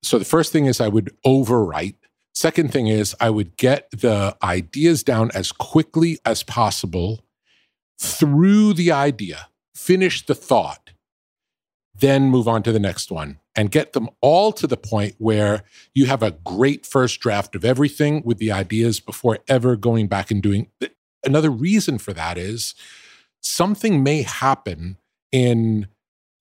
[0.02, 1.96] So the first thing is I would overwrite
[2.35, 7.25] Second thing is, I would get the ideas down as quickly as possible
[7.99, 10.90] through the idea, finish the thought,
[11.94, 15.62] then move on to the next one and get them all to the point where
[15.94, 20.31] you have a great first draft of everything with the ideas before ever going back
[20.31, 20.68] and doing.
[21.25, 22.75] Another reason for that is
[23.40, 24.99] something may happen
[25.31, 25.87] in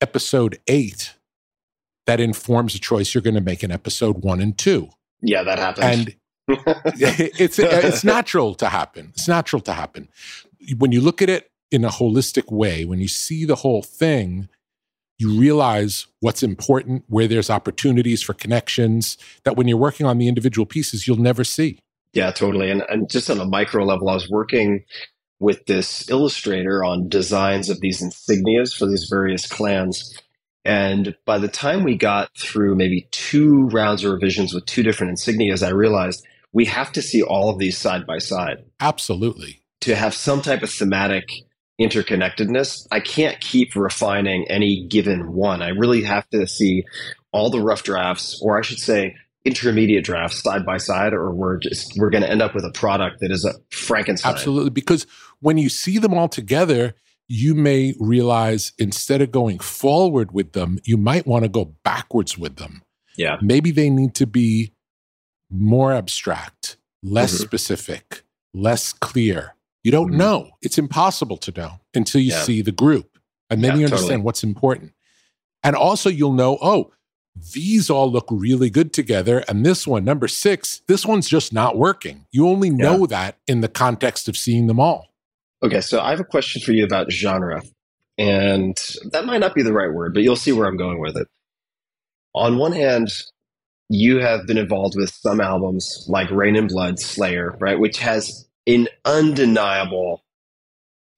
[0.02, 1.14] episode eight
[2.08, 4.90] that informs a choice you're going to make in episode one and two.
[5.24, 5.86] Yeah, that happens.
[5.86, 6.16] And
[7.00, 9.14] it's it's natural to happen.
[9.16, 10.10] It's natural to happen.
[10.78, 14.50] When you look at it in a holistic way, when you see the whole thing,
[15.18, 20.28] you realize what's important, where there's opportunities for connections that when you're working on the
[20.28, 21.80] individual pieces, you'll never see.
[22.14, 22.70] Yeah, totally.
[22.70, 24.84] And, and just on a micro level, I was working
[25.40, 30.18] with this illustrator on designs of these insignias for these various clans.
[30.66, 35.18] And by the time we got through maybe two rounds of revisions with two different
[35.18, 38.64] insignias, I realized we have to see all of these side by side.
[38.80, 39.62] Absolutely.
[39.82, 41.26] To have some type of thematic
[41.82, 45.62] interconnectedness, I can't keep refining any given one.
[45.62, 46.86] I really have to see
[47.32, 51.58] all the rough drafts, or I should say, intermediate drafts side by side, or we're
[51.58, 54.32] just we're going to end up with a product that is a Frankenstein.
[54.32, 55.06] Absolutely, because
[55.42, 56.96] when you see them all together,
[57.28, 62.38] you may realize instead of going forward with them, you might want to go backwards
[62.38, 62.82] with them.
[63.18, 64.74] Yeah, maybe they need to be
[65.50, 67.44] more abstract, less mm-hmm.
[67.44, 70.18] specific, less clear you don't mm-hmm.
[70.18, 70.52] know.
[70.62, 72.42] It's impossible to know until you yeah.
[72.42, 73.18] see the group.
[73.50, 74.24] And then yeah, you understand totally.
[74.24, 74.94] what's important.
[75.62, 76.92] And also, you'll know, oh,
[77.54, 79.44] these all look really good together.
[79.48, 82.26] And this one, number six, this one's just not working.
[82.32, 83.08] You only know yeah.
[83.08, 85.13] that in the context of seeing them all.
[85.64, 87.62] Okay, so I have a question for you about genre.
[88.18, 88.78] And
[89.12, 91.28] that might not be the right word, but you'll see where I'm going with it.
[92.36, 93.10] On one hand,
[93.90, 98.48] you have been involved with some albums like Reign in Blood, Slayer, right, which has
[98.68, 100.24] an undeniable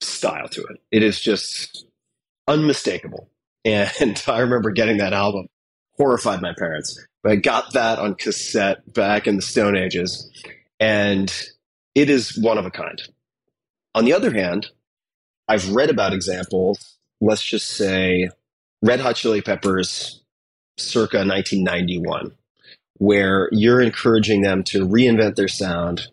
[0.02, 0.82] style to it.
[0.92, 1.86] It is just
[2.48, 3.30] unmistakable.
[3.66, 5.48] And I remember getting that album,
[5.98, 7.00] horrified my parents.
[7.24, 10.30] But I got that on cassette back in the Stone Ages,
[10.80, 11.34] and
[11.96, 13.02] it is one of a kind.
[13.96, 14.70] On the other hand,
[15.48, 18.30] I've read about examples, let's just say
[18.84, 20.22] Red Hot Chili Peppers
[20.78, 22.32] circa 1991,
[22.98, 26.10] where you're encouraging them to reinvent their sound,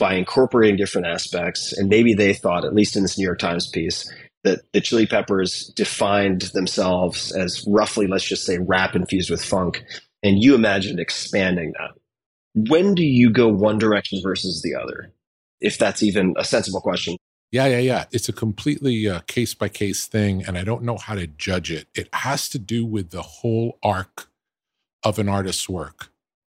[0.00, 1.76] by incorporating different aspects.
[1.76, 4.10] And maybe they thought, at least in this New York Times piece,
[4.42, 9.84] that the Chili Peppers defined themselves as roughly, let's just say, rap infused with funk.
[10.22, 11.90] And you imagined expanding that.
[12.70, 15.12] When do you go one direction versus the other?
[15.60, 17.16] If that's even a sensible question.
[17.52, 18.04] Yeah, yeah, yeah.
[18.12, 21.88] It's a completely case by case thing, and I don't know how to judge it.
[21.94, 24.28] It has to do with the whole arc
[25.02, 26.10] of an artist's work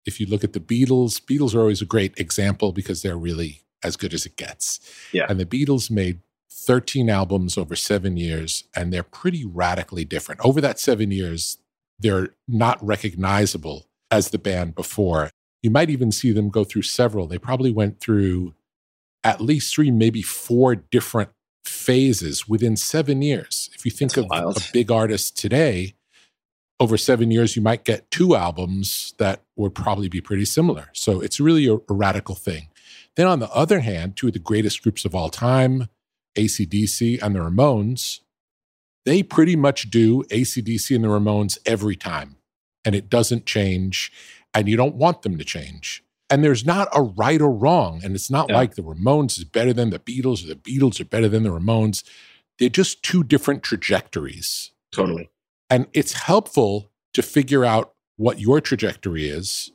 [0.06, 3.62] if you look at the Beatles, Beatles are always a great example because they're really
[3.82, 4.80] as good as it gets.
[5.12, 5.26] Yeah.
[5.28, 10.40] And the Beatles made 13 albums over seven years, and they're pretty radically different.
[10.44, 11.58] Over that seven years,
[11.98, 15.30] they're not recognizable as the band before.
[15.62, 17.26] You might even see them go through several.
[17.26, 18.54] They probably went through
[19.24, 21.30] at least three, maybe four different
[21.64, 23.70] phases within seven years.
[23.74, 24.56] If you think That's of wild.
[24.56, 25.94] a big artist today,
[26.78, 30.88] over seven years, you might get two albums that would probably be pretty similar.
[30.94, 32.68] So it's really a, a radical thing.
[33.16, 35.88] Then, on the other hand, two of the greatest groups of all time,
[36.36, 38.20] AC/DC and the Ramones,
[39.04, 42.36] they pretty much do AC/DC and the Ramones every time.
[42.84, 44.10] And it doesn't change.
[44.54, 46.02] And you don't want them to change.
[46.30, 48.00] And there's not a right or wrong.
[48.04, 48.56] And it's not yeah.
[48.56, 51.50] like the Ramones is better than the Beatles or the Beatles are better than the
[51.50, 52.04] Ramones.
[52.58, 54.70] They're just two different trajectories.
[54.92, 55.28] Totally.
[55.68, 59.72] And it's helpful to figure out what your trajectory is.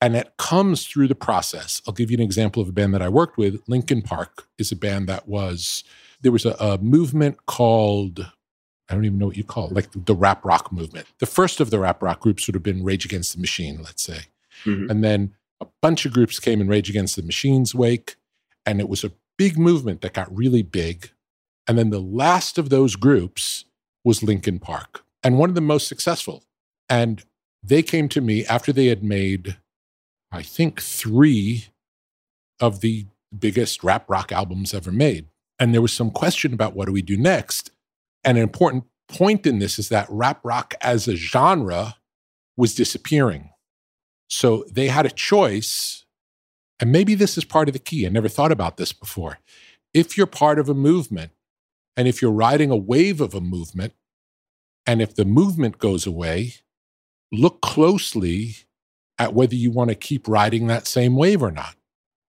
[0.00, 1.80] And it comes through the process.
[1.86, 3.62] I'll give you an example of a band that I worked with.
[3.68, 5.84] Linkin Park is a band that was,
[6.22, 8.32] there was a, a movement called,
[8.88, 11.06] I don't even know what you call it, like the, the, rap rock movement.
[11.18, 14.02] The first of the rap rock groups would have been Rage Against the Machine, let's
[14.02, 14.22] say.
[14.64, 14.90] Mm-hmm.
[14.90, 18.16] And then a bunch of groups came in Rage Against the Machine's wake.
[18.66, 21.10] And it was a big movement that got really big.
[21.66, 23.64] And then the last of those groups
[24.04, 26.44] was Linkin Park and one of the most successful.
[26.88, 27.24] And
[27.62, 29.56] they came to me after they had made,
[30.30, 31.66] I think, three
[32.60, 35.28] of the biggest rap rock albums ever made.
[35.58, 37.70] And there was some question about what do we do next.
[38.24, 41.96] And an important point in this is that rap rock as a genre
[42.56, 43.51] was disappearing.
[44.32, 46.06] So they had a choice.
[46.80, 48.06] And maybe this is part of the key.
[48.06, 49.38] I never thought about this before.
[49.92, 51.32] If you're part of a movement
[51.98, 53.92] and if you're riding a wave of a movement,
[54.86, 56.54] and if the movement goes away,
[57.30, 58.56] look closely
[59.18, 61.76] at whether you want to keep riding that same wave or not.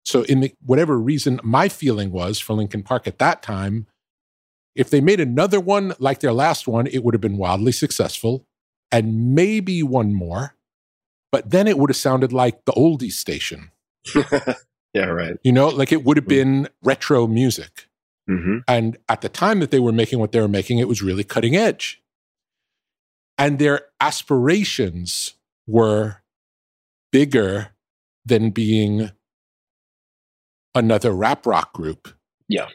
[0.05, 3.87] So, in the, whatever reason, my feeling was for Linkin Park at that time,
[4.75, 8.45] if they made another one like their last one, it would have been wildly successful
[8.91, 10.56] and maybe one more,
[11.31, 13.71] but then it would have sounded like the oldies station.
[14.93, 15.37] yeah, right.
[15.43, 17.87] You know, like it would have been retro music.
[18.29, 18.57] Mm-hmm.
[18.67, 21.23] And at the time that they were making what they were making, it was really
[21.23, 22.01] cutting edge.
[23.37, 25.33] And their aspirations
[25.65, 26.17] were
[27.11, 27.69] bigger
[28.25, 29.11] than being
[30.75, 32.09] another rap rock group.
[32.49, 32.67] Yeah.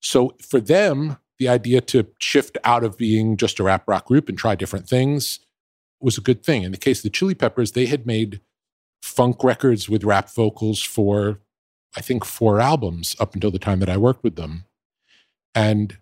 [0.00, 4.28] So for them, the idea to shift out of being just a rap rock group
[4.28, 5.40] and try different things
[6.00, 6.62] was a good thing.
[6.62, 8.40] In the case of the Chili Peppers, they had made
[9.02, 11.40] funk records with rap vocals for,
[11.96, 14.64] I think, four albums up until the time that I worked with them.
[15.54, 15.98] And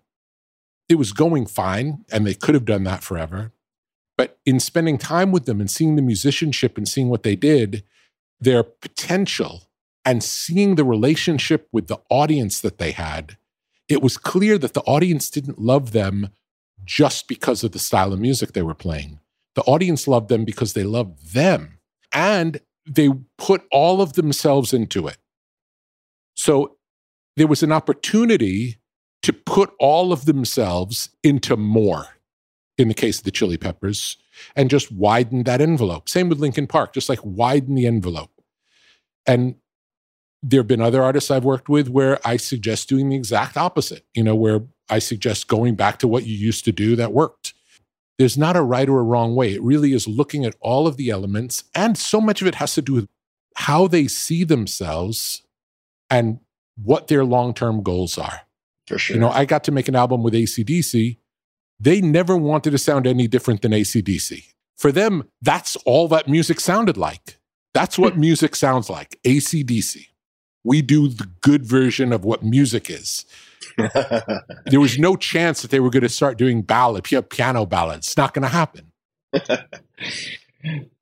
[0.89, 3.51] it was going fine, and they could have done that forever.
[4.17, 7.83] But in spending time with them and seeing the musicianship and seeing what they did,
[8.39, 9.63] their potential
[10.05, 13.37] and seeing the relationship with the audience that they had,
[13.87, 16.29] it was clear that the audience didn't love them
[16.83, 19.19] just because of the style of music they were playing.
[19.57, 21.79] The audience loved them because they loved them
[22.13, 25.17] and they put all of themselves into it.
[26.35, 26.77] So
[27.37, 28.77] there was an opportunity
[29.23, 32.05] to put all of themselves into more
[32.77, 34.17] in the case of the Chili Peppers
[34.55, 36.07] and just widen that envelope.
[36.07, 38.39] Same with Linkin Park, just like widen the envelope.
[39.25, 39.55] And
[40.43, 44.05] there have been other artists I've worked with where I suggest doing the exact opposite,
[44.13, 47.55] you know, where I suggest going back to what you used to do that worked.
[48.17, 49.53] There's not a right or a wrong way.
[49.53, 52.73] It really is looking at all of the elements, and so much of it has
[52.75, 53.07] to do with
[53.55, 55.43] how they see themselves
[56.09, 56.39] and
[56.81, 58.41] what their long term goals are.
[58.87, 59.15] For sure.
[59.15, 61.17] You know, I got to make an album with AC/DC.
[61.79, 64.43] They never wanted to sound any different than AC/DC.
[64.75, 67.37] For them, that's all that music sounded like.
[67.73, 68.21] That's what hmm.
[68.21, 70.07] music sounds like AC/DC.
[70.63, 73.25] We do the good version of what music is.
[74.65, 78.07] there was no chance that they were going to start doing ballad, piano ballads.
[78.07, 78.91] It's not going to happen.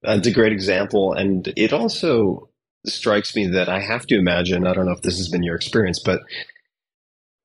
[0.03, 1.13] That's a great example.
[1.13, 2.49] And it also
[2.85, 5.55] strikes me that I have to imagine, I don't know if this has been your
[5.55, 6.21] experience, but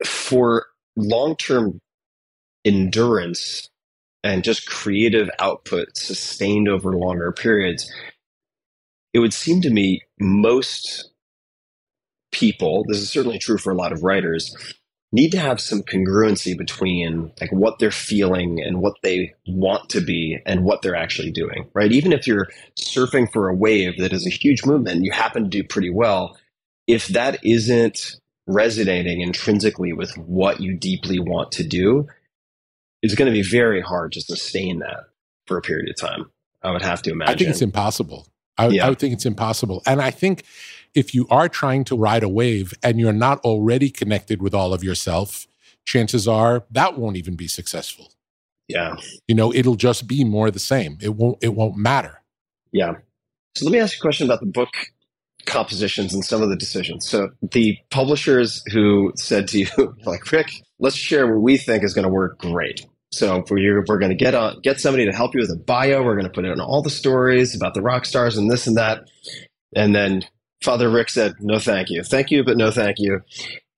[0.04, 1.80] for long term
[2.64, 3.68] endurance
[4.22, 7.90] and just creative output sustained over longer periods,
[9.12, 11.10] it would seem to me most
[12.32, 14.54] people, this is certainly true for a lot of writers,
[15.12, 20.00] need to have some congruency between like what they're feeling and what they want to
[20.00, 24.12] be and what they're actually doing right even if you're surfing for a wave that
[24.12, 26.36] is a huge movement and you happen to do pretty well
[26.86, 32.06] if that isn't resonating intrinsically with what you deeply want to do
[33.02, 35.04] it's going to be very hard to sustain that
[35.46, 36.30] for a period of time
[36.62, 38.26] i would have to imagine I think it's impossible.
[38.60, 38.86] I, Yeah.
[38.86, 39.82] I would think it's impossible.
[39.86, 40.44] And I think
[40.94, 44.74] if you are trying to ride a wave and you're not already connected with all
[44.74, 45.46] of yourself,
[45.85, 48.12] chances are that won't even be successful.
[48.68, 48.96] yeah
[49.29, 50.98] You know, it'll just be more the same.
[51.00, 52.22] It won't it won't matter.
[52.72, 52.94] Yeah.
[53.57, 54.70] So let me ask you a question about the book
[55.46, 57.09] compositions and some of the decisions.
[57.09, 59.66] So the publishers who said to you,
[60.05, 62.87] like, Rick, let's share what we think is going to work great.
[63.12, 66.03] So we're, we're going to get on, get somebody to help you with a bio.
[66.03, 68.76] We're going to put in all the stories about the rock stars and this and
[68.76, 69.09] that.
[69.74, 70.22] And then
[70.62, 72.02] Father Rick said, no, thank you.
[72.02, 73.22] Thank you, but no, thank you.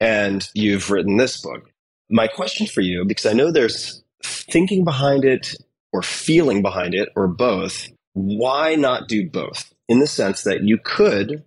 [0.00, 1.70] And you've written this book.
[2.10, 5.54] My question for you, because I know there's thinking behind it
[5.92, 9.72] or feeling behind it or both, why not do both?
[9.88, 11.44] In the sense that you could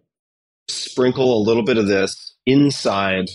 [0.68, 3.30] sprinkle a little bit of this inside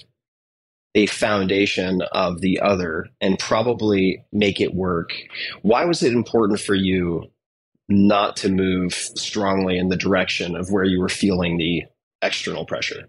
[0.94, 5.12] a foundation of the other and probably make it work.
[5.62, 7.30] Why was it important for you
[7.90, 11.84] not to move strongly in the direction of where you were feeling the
[12.22, 13.08] external pressure?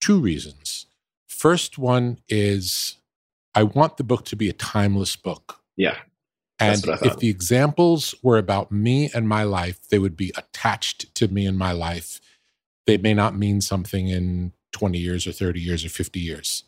[0.00, 0.86] Two reasons.
[1.28, 2.98] First one is
[3.54, 5.60] I want the book to be a timeless book.
[5.76, 5.96] Yeah.
[6.58, 10.16] And That's what I if the examples were about me and my life, they would
[10.16, 12.20] be attached to me and my life.
[12.86, 16.64] They may not mean something in 20 years or 30 years or 50 years.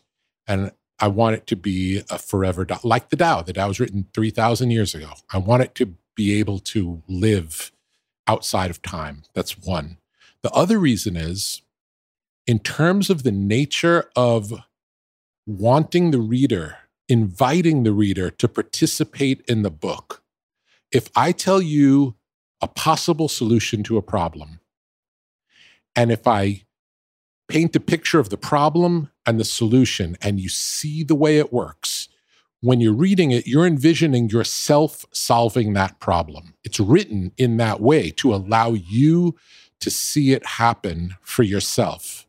[0.47, 3.41] And I want it to be a forever, like the Tao.
[3.41, 5.11] The Tao was written 3,000 years ago.
[5.31, 7.71] I want it to be able to live
[8.27, 9.23] outside of time.
[9.33, 9.97] That's one.
[10.41, 11.61] The other reason is
[12.47, 14.53] in terms of the nature of
[15.45, 16.77] wanting the reader,
[17.09, 20.23] inviting the reader to participate in the book.
[20.91, 22.15] If I tell you
[22.61, 24.59] a possible solution to a problem,
[25.95, 26.63] and if I
[27.47, 31.53] paint a picture of the problem and the solution, and you see the way it
[31.53, 32.09] works,
[32.65, 36.55] when you're reading it, you're envisioning yourself solving that problem.
[36.63, 39.35] It's written in that way to allow you
[39.81, 42.25] to see it happen for yourself.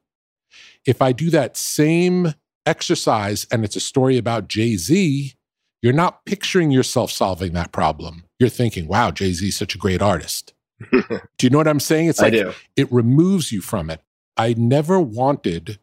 [0.84, 2.34] If I do that same
[2.66, 5.32] exercise and it's a story about Jay Z,
[5.80, 8.24] you're not picturing yourself solving that problem.
[8.38, 10.52] You're thinking, wow, Jay Z is such a great artist.
[10.92, 12.08] do you know what I'm saying?
[12.08, 12.34] It's like
[12.76, 14.02] it removes you from it.
[14.36, 15.78] I never wanted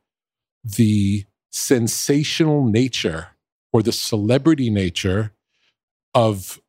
[0.63, 3.32] the sensational nature
[3.73, 5.33] or the celebrity nature
[6.13, 6.61] of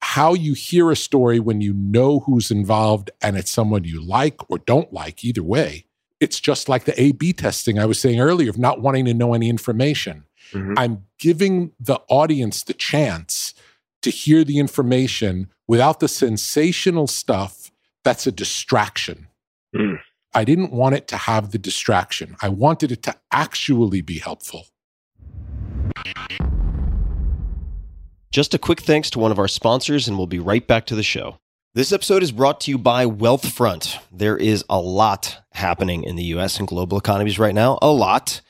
[0.00, 4.48] how you hear a story when you know who's involved and it's someone you like
[4.48, 5.84] or don't like, either way.
[6.20, 9.14] It's just like the A B testing I was saying earlier of not wanting to
[9.14, 10.24] know any information.
[10.52, 10.74] Mhm.
[10.78, 13.52] I'm giving the audience the chance
[14.02, 17.72] to hear the information without the sensational stuff
[18.04, 19.26] that's a distraction.
[19.74, 19.98] Mm.
[20.32, 22.36] I didn't want it to have the distraction.
[22.40, 24.66] I wanted it to actually be helpful.
[28.30, 30.94] Just a quick thanks to one of our sponsors, and we'll be right back to
[30.94, 31.38] the show.
[31.74, 33.98] This episode is brought to you by Wealthfront.
[34.10, 37.78] There is a lot happening in the US and global economies right now.
[37.82, 38.40] A lot.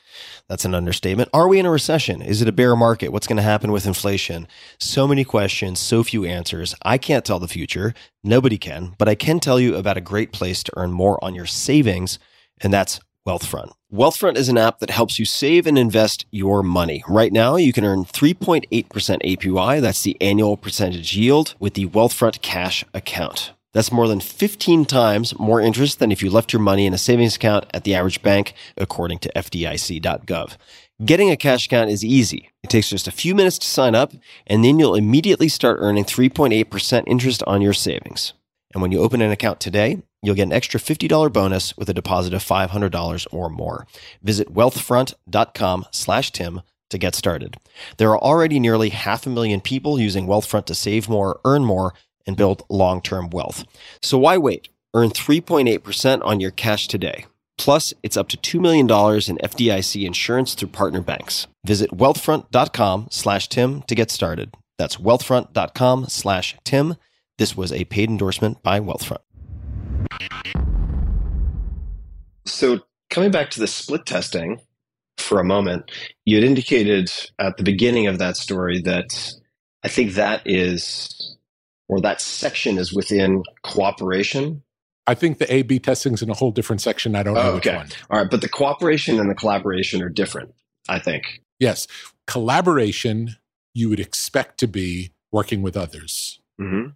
[0.49, 1.29] That's an understatement.
[1.33, 2.21] Are we in a recession?
[2.21, 3.11] Is it a bear market?
[3.11, 4.47] What's going to happen with inflation?
[4.79, 6.73] So many questions, so few answers.
[6.83, 7.93] I can't tell the future.
[8.23, 11.35] Nobody can, but I can tell you about a great place to earn more on
[11.35, 12.17] your savings,
[12.61, 13.73] and that's Wealthfront.
[13.93, 17.03] Wealthfront is an app that helps you save and invest your money.
[17.09, 19.81] Right now, you can earn 3.8% APY.
[19.81, 23.51] That's the annual percentage yield with the Wealthfront Cash account.
[23.73, 26.97] That's more than 15 times more interest than if you left your money in a
[26.97, 30.55] savings account at the average bank, according to FDIC.gov.
[31.03, 32.49] Getting a cash account is easy.
[32.63, 34.13] It takes just a few minutes to sign up,
[34.47, 38.31] and then you'll immediately start earning 3.8% interest on your savings.
[38.73, 41.93] And when you open an account today, you'll get an extra $50 bonus with a
[41.93, 43.87] deposit of $500 or more.
[44.21, 47.55] Visit wealthfront.com slash Tim to get started.
[47.97, 51.93] There are already nearly half a million people using Wealthfront to save more, earn more,
[52.25, 53.63] and build long-term wealth.
[54.01, 54.67] So why wait?
[54.93, 57.25] Earn 3.8% on your cash today.
[57.57, 61.47] Plus, it's up to $2 million in FDIC insurance through partner banks.
[61.65, 64.53] Visit wealthfront.com slash Tim to get started.
[64.77, 66.95] That's wealthfront.com slash Tim.
[67.37, 69.26] This was a paid endorsement by Wealthfront.
[72.45, 72.79] So,
[73.09, 74.61] coming back to the split testing
[75.17, 75.91] for a moment,
[76.25, 79.33] you had indicated at the beginning of that story that
[79.83, 81.37] I think that is,
[81.89, 84.63] or that section is within cooperation.
[85.05, 87.15] I think the A B testing is in a whole different section.
[87.15, 87.77] I don't know Oh, which okay.
[87.77, 87.87] one.
[88.09, 90.53] All right, but the cooperation and the collaboration are different,
[90.89, 91.41] I think.
[91.59, 91.87] Yes.
[92.27, 93.35] Collaboration,
[93.73, 96.89] you would expect to be working with others, Mm-hmm.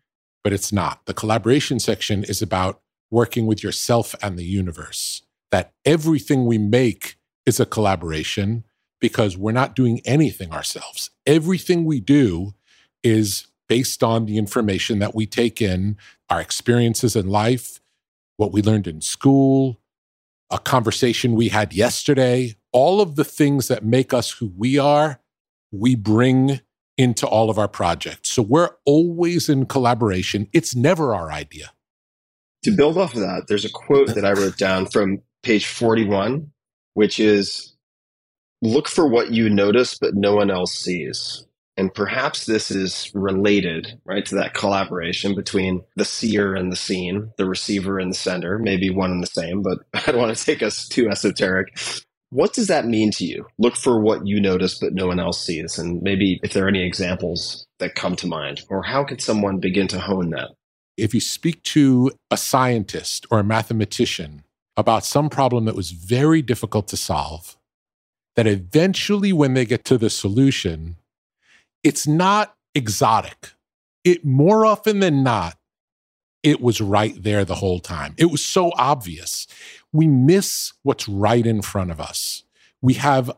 [0.43, 1.05] but it's not.
[1.05, 2.81] The collaboration section is about
[3.11, 5.21] working with yourself and the universe.
[5.51, 8.63] That everything we make is a collaboration
[8.99, 11.09] because we're not doing anything ourselves.
[11.25, 12.53] Everything we do
[13.03, 15.97] is based on the information that we take in,
[16.29, 17.79] our experiences in life,
[18.37, 19.79] what we learned in school,
[20.49, 25.19] a conversation we had yesterday, all of the things that make us who we are,
[25.71, 26.59] we bring
[26.97, 28.29] into all of our projects.
[28.29, 30.47] So we're always in collaboration.
[30.53, 31.71] It's never our idea.
[32.63, 36.51] To build off of that, there's a quote that I wrote down from page 41,
[36.93, 37.73] which is
[38.61, 41.45] look for what you notice, but no one else sees.
[41.77, 47.31] And perhaps this is related, right, to that collaboration between the seer and the seen,
[47.37, 50.45] the receiver and the sender, maybe one and the same, but I don't want to
[50.45, 51.79] take us too esoteric.
[52.29, 53.47] What does that mean to you?
[53.57, 55.79] Look for what you notice, but no one else sees.
[55.79, 59.59] And maybe if there are any examples that come to mind, or how could someone
[59.59, 60.51] begin to hone that?
[60.97, 64.43] If you speak to a scientist or a mathematician
[64.77, 67.57] about some problem that was very difficult to solve,
[68.35, 70.95] that eventually, when they get to the solution,
[71.83, 73.51] it's not exotic.
[74.03, 75.57] It more often than not,
[76.43, 78.15] it was right there the whole time.
[78.17, 79.47] It was so obvious.
[79.91, 82.43] We miss what's right in front of us.
[82.81, 83.31] We have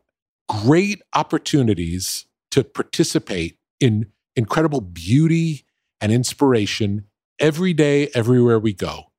[0.48, 5.66] great opportunities to participate in incredible beauty
[6.00, 7.06] and inspiration
[7.40, 9.12] every day, everywhere we go.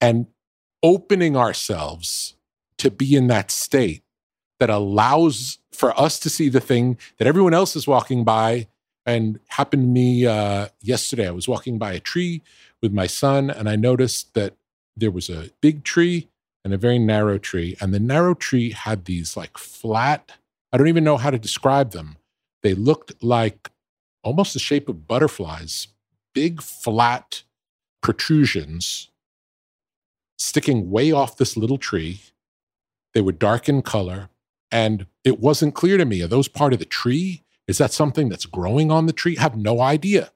[0.00, 0.26] And
[0.82, 2.34] opening ourselves
[2.78, 4.02] to be in that state
[4.58, 8.68] that allows for us to see the thing that everyone else is walking by.
[9.06, 11.26] And happened to me uh, yesterday.
[11.26, 12.42] I was walking by a tree
[12.82, 14.54] with my son, and I noticed that
[14.96, 16.28] there was a big tree
[16.64, 17.76] and a very narrow tree.
[17.80, 20.32] And the narrow tree had these like flat,
[20.72, 22.18] I don't even know how to describe them.
[22.62, 23.70] They looked like
[24.22, 25.88] almost the shape of butterflies,
[26.34, 27.42] big flat
[28.02, 29.10] protrusions
[30.38, 32.20] sticking way off this little tree.
[33.12, 34.30] They were dark in color,
[34.70, 37.42] and it wasn't clear to me are those part of the tree?
[37.68, 39.36] Is that something that's growing on the tree?
[39.36, 40.32] I have no idea.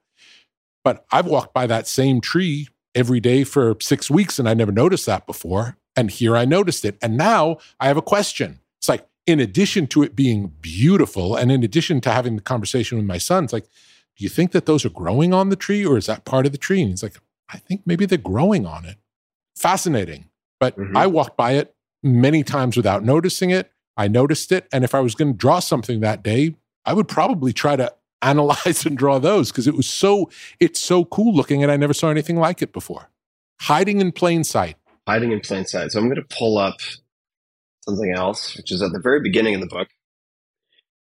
[0.83, 4.71] But I've walked by that same tree every day for six weeks and I never
[4.71, 5.77] noticed that before.
[5.95, 6.97] And here I noticed it.
[7.01, 8.59] And now I have a question.
[8.77, 12.97] It's like, in addition to it being beautiful and in addition to having the conversation
[12.97, 13.67] with my son, it's like,
[14.17, 16.51] do you think that those are growing on the tree or is that part of
[16.51, 16.81] the tree?
[16.81, 17.17] And he's like,
[17.49, 18.97] I think maybe they're growing on it.
[19.55, 20.29] Fascinating.
[20.59, 20.95] But Mhm.
[20.95, 23.71] I walked by it many times without noticing it.
[23.97, 24.67] I noticed it.
[24.71, 26.55] And if I was going to draw something that day,
[26.85, 31.05] I would probably try to analyze and draw those because it was so, it's so
[31.05, 33.09] cool looking and I never saw anything like it before.
[33.61, 34.77] Hiding in plain sight.
[35.07, 35.91] hiding in plain sight.
[35.91, 36.77] So I'm going to pull up
[37.87, 39.87] something else, which is at the very beginning of the book.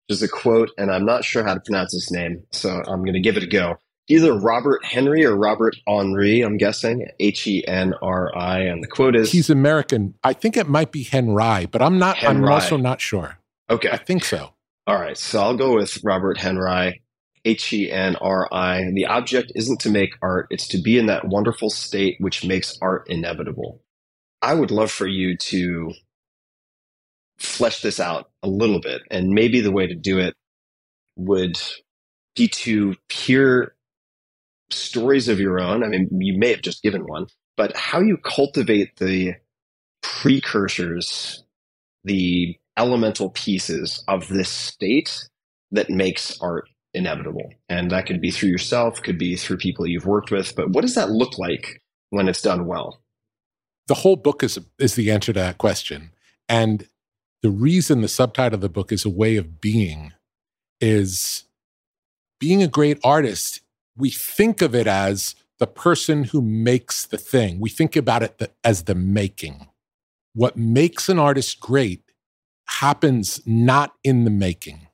[0.07, 3.13] There's a quote, and I'm not sure how to pronounce his name, so I'm going
[3.13, 3.77] to give it a go.
[4.09, 8.87] Either Robert Henry or Robert Henri, I'm guessing, H E N R I, and the
[8.87, 10.15] quote is He's American.
[10.23, 13.37] I think it might be Henry, but I'm not, I'm also not sure.
[13.69, 13.89] Okay.
[13.89, 14.53] I think so.
[14.87, 17.01] All right, so I'll go with Robert Henry,
[17.45, 18.91] H E N R I.
[18.91, 22.77] The object isn't to make art, it's to be in that wonderful state which makes
[22.81, 23.81] art inevitable.
[24.41, 25.93] I would love for you to
[27.41, 30.35] flesh this out a little bit, and maybe the way to do it
[31.15, 31.59] would
[32.35, 33.75] be to hear
[34.69, 35.83] stories of your own.
[35.83, 37.27] I mean, you may have just given one,
[37.57, 39.35] but how you cultivate the
[40.01, 41.43] precursors,
[42.03, 45.27] the elemental pieces of this state
[45.71, 47.49] that makes art inevitable.
[47.69, 50.55] And that could be through yourself, could be through people you've worked with.
[50.55, 53.01] But what does that look like when it's done well?
[53.87, 56.11] The whole book is, is the answer to that question.
[56.47, 56.87] And
[57.41, 60.13] the reason the subtitle of the book is a way of being
[60.79, 61.45] is
[62.39, 63.61] being a great artist.
[63.97, 67.59] We think of it as the person who makes the thing.
[67.59, 69.67] We think about it as the making.
[70.33, 72.03] What makes an artist great
[72.65, 74.87] happens not in the making.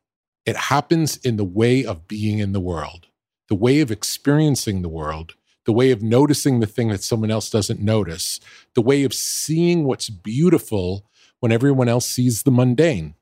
[0.46, 3.08] It happens in the way of being in the world,
[3.50, 5.36] the way of experiencing the world,
[5.66, 8.40] the way of noticing the thing that someone else doesn't notice,
[8.74, 11.06] the way of seeing what's beautiful
[11.40, 13.16] when everyone else sees the mundane,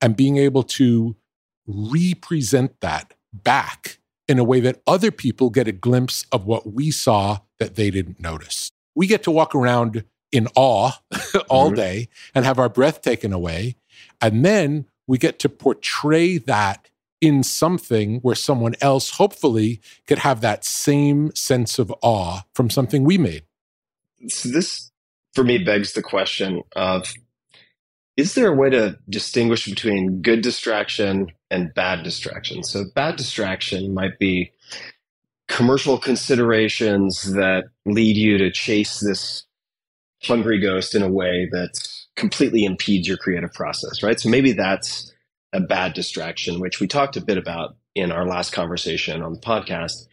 [0.00, 1.16] and being able to
[1.66, 3.98] represent that back
[4.28, 7.90] in a way that other people get a glimpse of what we saw that they
[7.90, 8.70] didn't notice.
[8.94, 10.92] We get to walk around in awe
[11.48, 11.76] all Mhm.
[11.76, 13.76] day and have our breath taken away.
[14.20, 16.90] And then we get to portray that
[17.20, 23.04] in something where someone else hopefully could have that same sense of awe from something
[23.04, 23.44] we made.
[24.28, 24.90] So this,
[25.34, 27.12] for me, begs the question of
[28.16, 32.62] is there a way to distinguish between good distraction and bad distraction?
[32.62, 34.52] So, bad distraction might be
[35.48, 39.44] commercial considerations that lead you to chase this
[40.22, 41.72] hungry ghost in a way that
[42.16, 44.18] completely impedes your creative process, right?
[44.18, 45.12] So, maybe that's
[45.52, 49.40] a bad distraction, which we talked a bit about in our last conversation on the
[49.40, 50.06] podcast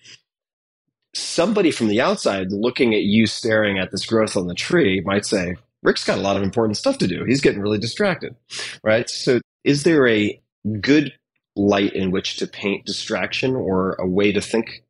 [1.13, 5.25] somebody from the outside looking at you staring at this growth on the tree might
[5.25, 7.23] say, Rick's got a lot of important stuff to do.
[7.25, 8.35] He's getting really distracted,
[8.83, 9.09] right?
[9.09, 10.39] So, is there a
[10.79, 11.13] good
[11.55, 14.83] light in which to paint distraction or a way to think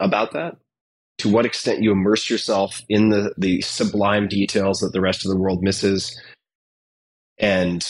[0.00, 0.56] about that?
[1.18, 5.30] To what extent you immerse yourself in the, the sublime details that the rest of
[5.30, 6.18] the world misses
[7.38, 7.86] and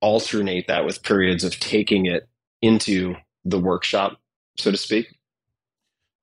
[0.00, 2.28] alternate that with periods of taking it
[2.60, 3.14] into
[3.44, 4.18] the workshop,
[4.56, 5.16] so to speak?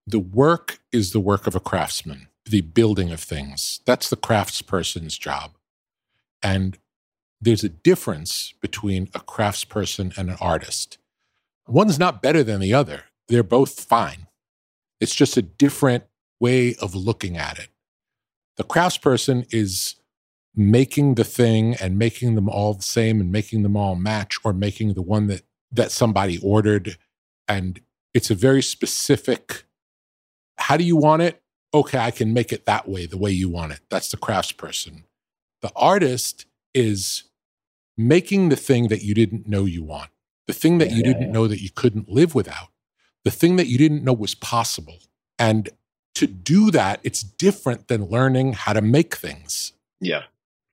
[0.10, 3.82] the work is the work of a craftsman, the building of things.
[3.86, 5.52] That's the craftsperson's job.
[6.42, 6.78] And
[7.42, 10.98] there's a difference between a craftsperson and an artist.
[11.68, 14.28] One's not better than the other, they're both fine.
[15.00, 16.04] It's just a different
[16.40, 17.70] way of looking at it.
[18.58, 19.96] The craftsperson is
[20.56, 24.52] making the thing and making them all the same and making them all match or
[24.52, 26.98] making the one that that somebody ordered
[27.48, 27.80] and
[28.14, 29.64] it's a very specific
[30.58, 31.42] how do you want it?
[31.74, 33.82] Okay, I can make it that way, the way you want it.
[33.90, 35.04] That's the craftsperson.
[35.62, 37.24] The artist is
[37.98, 40.10] making the thing that you didn't know you want,
[40.48, 41.32] the thing that Yeah, you yeah, didn't yeah.
[41.34, 42.70] know that you couldn't live without,
[43.24, 45.00] the thing that you didn't know was possible.
[45.38, 45.70] And
[46.16, 49.74] to do that, it's different than learning how to make things.
[50.00, 50.24] Yeah.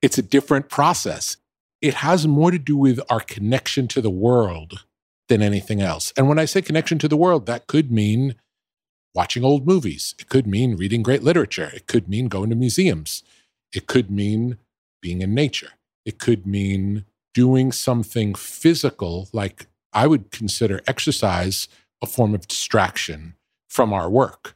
[0.01, 1.37] It's a different process.
[1.81, 4.85] It has more to do with our connection to the world
[5.29, 6.13] than anything else.
[6.17, 8.35] And when I say connection to the world, that could mean
[9.13, 10.15] watching old movies.
[10.19, 11.71] It could mean reading great literature.
[11.73, 13.23] It could mean going to museums.
[13.73, 14.57] It could mean
[15.01, 15.71] being in nature.
[16.05, 21.67] It could mean doing something physical, like I would consider exercise
[22.01, 23.35] a form of distraction
[23.67, 24.55] from our work.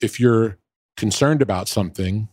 [0.00, 0.58] If you're
[0.96, 2.28] concerned about something,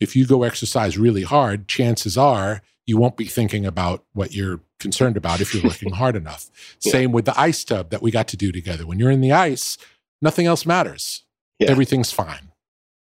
[0.00, 4.60] if you go exercise really hard, chances are you won't be thinking about what you're
[4.78, 6.50] concerned about if you're working hard enough.
[6.80, 6.92] Yeah.
[6.92, 8.86] Same with the ice tub that we got to do together.
[8.86, 9.78] When you're in the ice,
[10.20, 11.24] nothing else matters.
[11.58, 11.70] Yeah.
[11.70, 12.52] Everything's fine.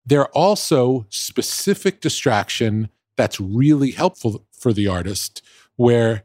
[0.05, 5.41] There are also specific distraction that's really helpful for the artist
[5.75, 6.23] where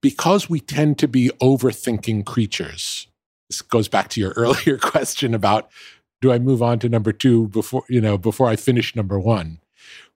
[0.00, 3.06] because we tend to be overthinking creatures.
[3.48, 5.70] This goes back to your earlier question about
[6.20, 9.58] do I move on to number 2 before, you know, before I finish number 1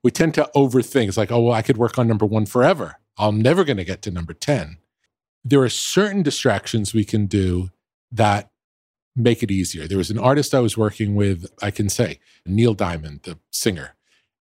[0.03, 1.07] we tend to overthink.
[1.07, 2.95] It's like, oh, well, I could work on number one forever.
[3.17, 4.77] I'm never going to get to number 10.
[5.43, 7.69] There are certain distractions we can do
[8.11, 8.48] that
[9.19, 9.87] make it easier.
[9.87, 13.95] There was an artist I was working with, I can say, Neil Diamond, the singer.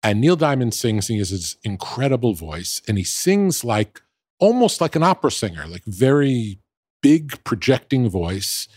[0.03, 4.01] And Neil Diamond sings, he has this incredible voice, and he sings like
[4.39, 6.59] almost like an opera singer, like very
[7.01, 8.67] big projecting voice.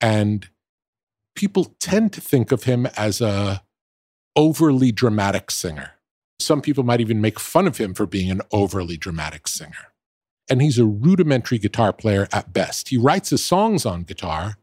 [0.00, 0.48] And
[1.34, 3.62] people tend to think of him as a
[4.36, 5.92] overly dramatic singer.
[6.40, 9.92] Some people might even make fun of him for being an overly dramatic singer.
[10.50, 12.90] And he's a rudimentary guitar player at best.
[12.90, 14.58] He writes his songs on guitar,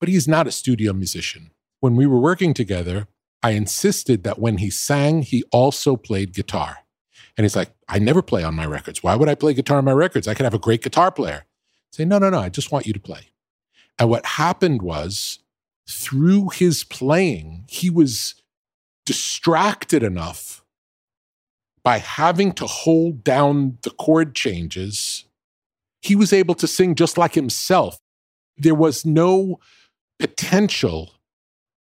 [0.00, 1.50] but he's not a studio musician.
[1.80, 3.08] When we were working together,
[3.42, 6.78] I insisted that when he sang, he also played guitar.
[7.36, 9.02] And he's like, I never play on my records.
[9.02, 10.26] Why would I play guitar on my records?
[10.26, 11.44] I could have a great guitar player.
[11.44, 13.30] I say, no, no, no, I just want you to play.
[13.98, 15.38] And what happened was,
[15.88, 18.34] through his playing, he was
[19.04, 20.64] distracted enough
[21.86, 25.24] by having to hold down the chord changes,
[26.02, 27.96] he was able to sing just like himself.
[28.56, 29.60] There was no
[30.18, 31.12] potential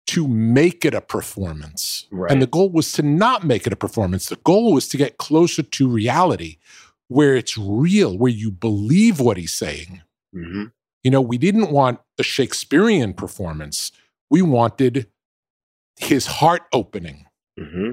[0.09, 2.07] to make it a performance.
[2.11, 2.33] Right.
[2.33, 4.29] And the goal was to not make it a performance.
[4.29, 6.59] The goal was to get closer to reality
[7.09, 10.03] where it's real, where you believe what he's saying.
[10.35, 10.65] Mm-hmm.
[11.03, 13.93] You know, we didn't want a Shakespearean performance.
[14.31, 15.07] We wanted
[15.97, 17.27] his heart opening.
[17.59, 17.93] Mm-hmm.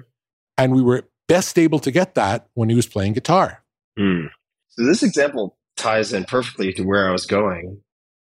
[0.57, 3.63] And we were best able to get that when he was playing guitar.
[3.97, 4.29] Mm.
[4.69, 7.81] So this example ties in perfectly to where I was going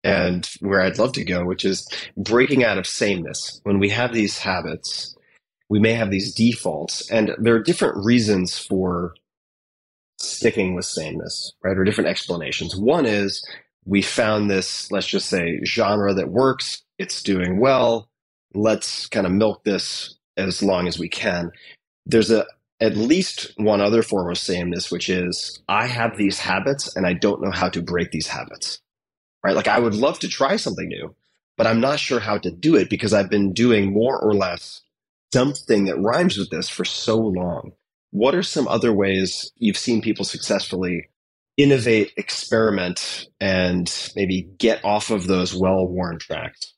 [0.03, 1.87] and where I'd love to go, which is
[2.17, 3.61] breaking out of sameness.
[3.63, 5.15] When we have these habits,
[5.69, 9.15] we may have these defaults, and there are different reasons for
[10.19, 11.77] sticking with sameness, right?
[11.77, 12.75] Or different explanations.
[12.75, 13.45] One is
[13.85, 18.09] we found this, let's just say, genre that works, it's doing well.
[18.53, 21.51] Let's kind of milk this as long as we can.
[22.05, 22.45] There's a
[22.79, 27.13] at least one other form of sameness, which is I have these habits and I
[27.13, 28.79] don't know how to break these habits.
[29.43, 29.55] Right?
[29.55, 31.15] Like I would love to try something new,
[31.57, 34.81] but I'm not sure how to do it because I've been doing more or less
[35.33, 37.73] something that rhymes with this for so long.
[38.11, 41.09] What are some other ways you've seen people successfully
[41.57, 46.73] innovate, experiment, and maybe get off of those well worn tracks?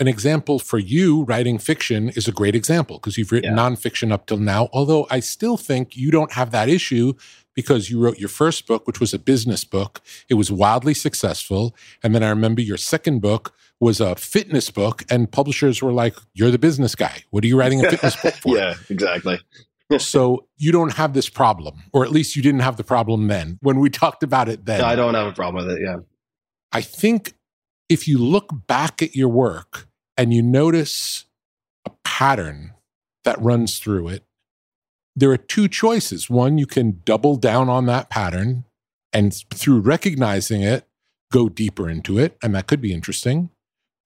[0.00, 3.62] An example for you writing fiction is a great example because you've written Yeah.
[3.62, 4.68] nonfiction up till now.
[4.72, 7.12] Although I still think you don't have that issue
[7.54, 10.00] because you wrote your first book, which was a business book.
[10.28, 11.74] It was wildly successful.
[12.02, 16.14] And then I remember your second book was a fitness book, and publishers were like,
[16.34, 17.24] You're the business guy.
[17.30, 18.56] What are you writing a fitness book for?
[18.56, 19.40] yeah, exactly.
[19.98, 23.58] so you don't have this problem, or at least you didn't have the problem then
[23.62, 24.80] when we talked about it then.
[24.80, 25.82] No, I don't have a problem with it.
[25.82, 25.96] Yeah.
[26.72, 27.34] I think
[27.88, 31.24] if you look back at your work and you notice
[31.84, 32.74] a pattern
[33.24, 34.24] that runs through it,
[35.20, 36.28] there are two choices.
[36.30, 38.64] One, you can double down on that pattern
[39.12, 40.86] and through recognizing it,
[41.32, 42.36] go deeper into it.
[42.42, 43.50] And that could be interesting.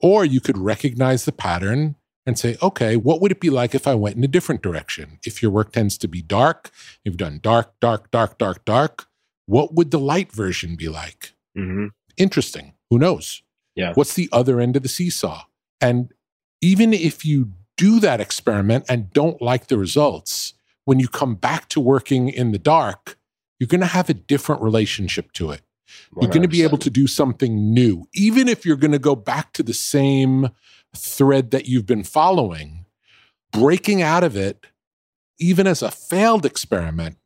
[0.00, 1.96] Or you could recognize the pattern
[2.26, 5.18] and say, okay, what would it be like if I went in a different direction?
[5.24, 6.70] If your work tends to be dark,
[7.04, 9.06] you've done dark, dark, dark, dark, dark,
[9.46, 11.32] what would the light version be like?
[11.56, 11.86] Mm-hmm.
[12.16, 12.72] interesting.
[12.90, 13.42] Who knows?
[13.76, 13.92] Yeah.
[13.94, 15.44] What's the other end of the seesaw?
[15.80, 16.12] And
[16.60, 20.54] even if you do that experiment and don't like the results,
[20.84, 23.18] when you come back to working in the dark,
[23.58, 25.62] you're going to have a different relationship to it.
[26.20, 29.14] You're going to be able to do something new, even if you're going to go
[29.14, 30.50] back to the same
[30.96, 32.86] thread that you've been following.
[33.52, 34.66] Breaking out of it,
[35.38, 37.16] even as a failed experiment,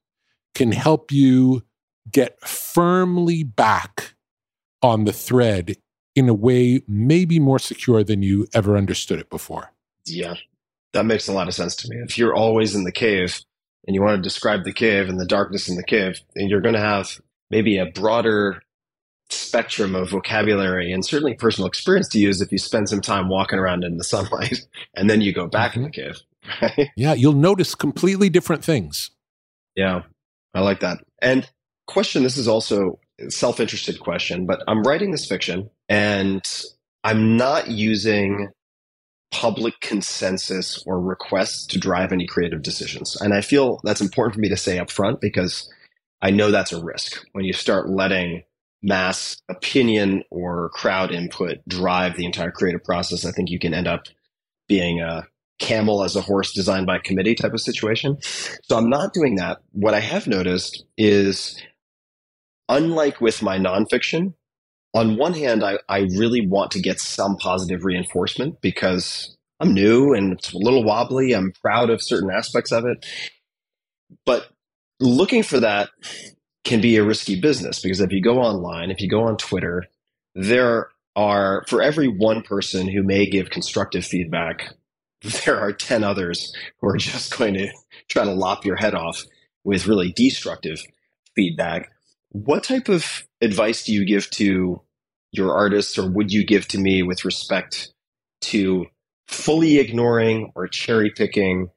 [0.55, 1.63] can help you
[2.11, 4.15] get firmly back
[4.83, 5.77] on the thread
[6.15, 9.73] in a way maybe more secure than you ever understood it before.
[10.05, 10.35] Yeah,
[10.93, 11.97] that makes a lot of sense to me.
[11.97, 13.41] If you're always in the cave
[13.89, 16.61] and you want to describe the cave and the darkness in the cave, then you're
[16.61, 17.18] going to have
[17.51, 18.61] maybe a broader
[19.30, 23.59] spectrum of vocabulary and certainly personal experience to use if you spend some time walking
[23.59, 24.61] around in the sunlight
[24.95, 26.12] and then you go back in the mm-hmm.
[26.12, 26.20] cave.
[26.62, 26.89] Right?
[26.97, 29.11] Yeah, you'll notice completely different things.
[29.74, 30.03] Yeah,
[30.55, 30.99] I like that.
[31.20, 31.47] And
[31.86, 36.43] question this is also a self-interested question, but I'm writing this fiction and
[37.05, 38.49] I'm not using
[39.31, 43.16] public consensus or requests to drive any creative decisions.
[43.20, 45.70] And I feel that's important for me to say up front because
[46.22, 48.43] I know that's a risk when you start letting
[48.83, 53.24] mass opinion or crowd input drive the entire creative process.
[53.24, 54.05] I think you can end up
[54.68, 55.26] being a
[55.59, 58.16] camel as a horse designed by committee type of situation.
[58.22, 59.59] So I'm not doing that.
[59.72, 61.61] What I have noticed is,
[62.68, 64.35] unlike with my nonfiction,
[64.99, 70.13] on one hand, I, I really want to get some positive reinforcement because I'm new
[70.13, 71.33] and it's a little wobbly.
[71.33, 73.07] I'm proud of certain aspects of it.
[74.27, 74.49] But
[74.99, 75.91] looking for that
[76.65, 79.85] can be a risky business because if you go online, if you go on Twitter,
[80.35, 84.75] there are, for every one person who may give constructive feedback,
[85.45, 87.69] there are 10 others who are just going to
[88.09, 89.23] try to lop your head off
[89.63, 90.83] with really destructive
[91.37, 91.93] feedback.
[92.31, 94.83] What type of advice do you give to
[95.33, 97.93] your artists, or would you give to me with respect
[98.41, 98.87] to
[99.26, 101.70] fully ignoring or cherry picking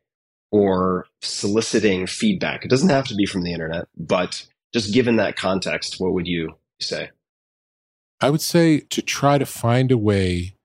[0.51, 2.63] or soliciting feedback?
[2.63, 6.27] It doesn't have to be from the internet, but just given that context, what would
[6.27, 7.09] you say?
[8.21, 10.55] I would say to try to find a way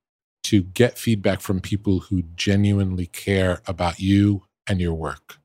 [0.45, 5.39] to get feedback from people who genuinely care about you and your work,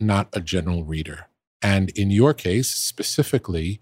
[0.00, 1.26] not a general reader.
[1.62, 3.80] And in your case, specifically,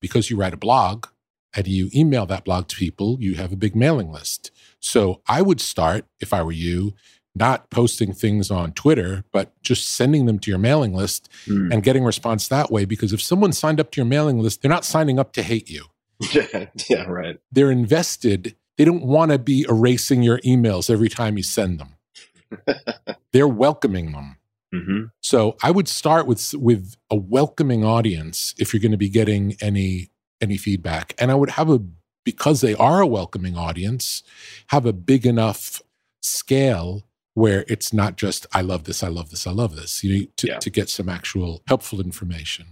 [0.00, 1.06] because you write a blog
[1.54, 4.50] and you email that blog to people, you have a big mailing list.
[4.78, 6.94] So I would start, if I were you,
[7.34, 11.72] not posting things on Twitter, but just sending them to your mailing list mm.
[11.72, 12.84] and getting response that way.
[12.84, 15.70] Because if someone signed up to your mailing list, they're not signing up to hate
[15.70, 15.84] you.
[16.88, 17.38] yeah, right.
[17.52, 18.56] They're invested.
[18.76, 21.96] They don't want to be erasing your emails every time you send them.
[23.32, 24.36] they're welcoming them.
[24.74, 25.04] Mm-hmm.
[25.20, 29.56] So I would start with with a welcoming audience if you're going to be getting
[29.60, 30.10] any
[30.40, 31.80] any feedback, and I would have a
[32.24, 34.22] because they are a welcoming audience,
[34.68, 35.82] have a big enough
[36.22, 40.04] scale where it's not just I love this, I love this, I love this.
[40.04, 40.58] You need to, yeah.
[40.58, 42.66] to get some actual helpful information.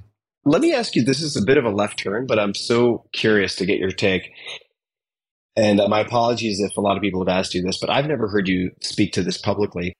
[0.44, 1.04] Let me ask you.
[1.04, 3.90] This is a bit of a left turn, but I'm so curious to get your
[3.90, 4.30] take.
[5.56, 8.06] And uh, my apologies if a lot of people have asked you this, but I've
[8.06, 9.92] never heard you speak to this publicly.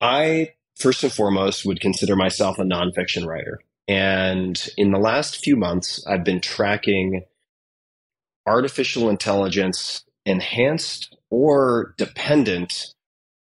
[0.00, 3.60] I first and foremost would consider myself a nonfiction writer.
[3.88, 7.24] And in the last few months, I've been tracking
[8.46, 12.94] artificial intelligence enhanced or dependent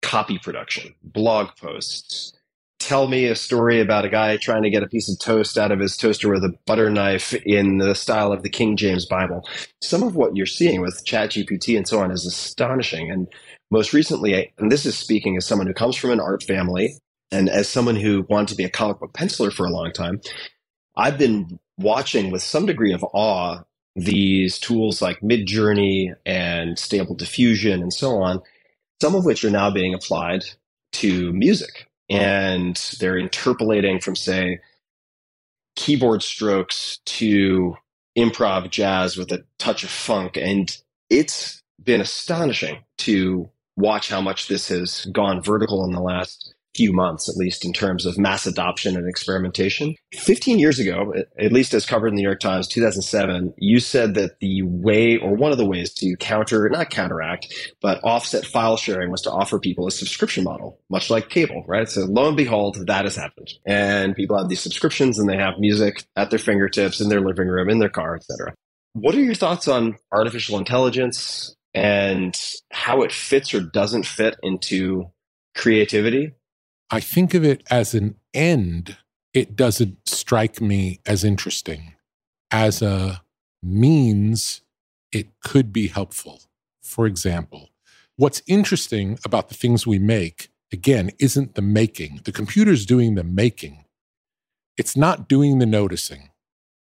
[0.02, 2.34] copy production, blog posts.
[2.80, 5.72] Tell me a story about a guy trying to get a piece of toast out
[5.72, 9.48] of his toaster with a butter knife in the style of the King James Bible.
[9.82, 13.10] Some of what you're seeing with ChatGPT and so on is astonishing.
[13.10, 13.28] And
[13.72, 16.98] most recently, and this is speaking as someone who comes from an art family
[17.34, 20.22] and as someone who wanted to be a comic book penciler for a long time,
[20.98, 23.64] I've been watching with some degree of awe
[23.96, 28.42] these tools like Midjourney and Stable Diffusion and so on
[29.02, 30.46] some of which are now being applied
[30.94, 31.90] to music.
[32.10, 34.60] And they're interpolating from, say,
[35.76, 37.78] keyboard strokes to
[38.18, 40.38] improv jazz with a touch of funk.
[40.38, 40.76] And
[41.10, 46.92] it's been astonishing to watch how much this has gone vertical in the last few
[46.92, 49.96] months, at least in terms of mass adoption and experimentation.
[50.14, 54.16] 15 years ago, at least as covered in the New York Times, 2007, you said
[54.16, 58.78] that the way or one of the ways to counter, not counteract, but offset file
[58.78, 61.88] sharing was to offer people a subscription model, much like cable, right?
[61.88, 63.52] So lo and behold, that has happened.
[63.66, 67.48] And people have these subscriptions and they have music at their fingertips in their living
[67.48, 68.54] room, in their car, etc.
[68.94, 72.40] What are your thoughts on artificial intelligence and
[72.72, 75.12] how it fits or doesn't fit into
[75.56, 76.34] creativity
[76.94, 78.98] I think of it as an end.
[79.34, 81.96] It doesn't strike me as interesting.
[82.52, 83.24] As a
[83.64, 84.62] means,
[85.12, 86.42] it could be helpful.
[86.84, 87.72] For example,
[88.16, 92.22] what's interesting about the things we make, again, isn't the making.
[92.26, 93.86] The computer's doing the making,
[94.78, 96.30] it's not doing the noticing.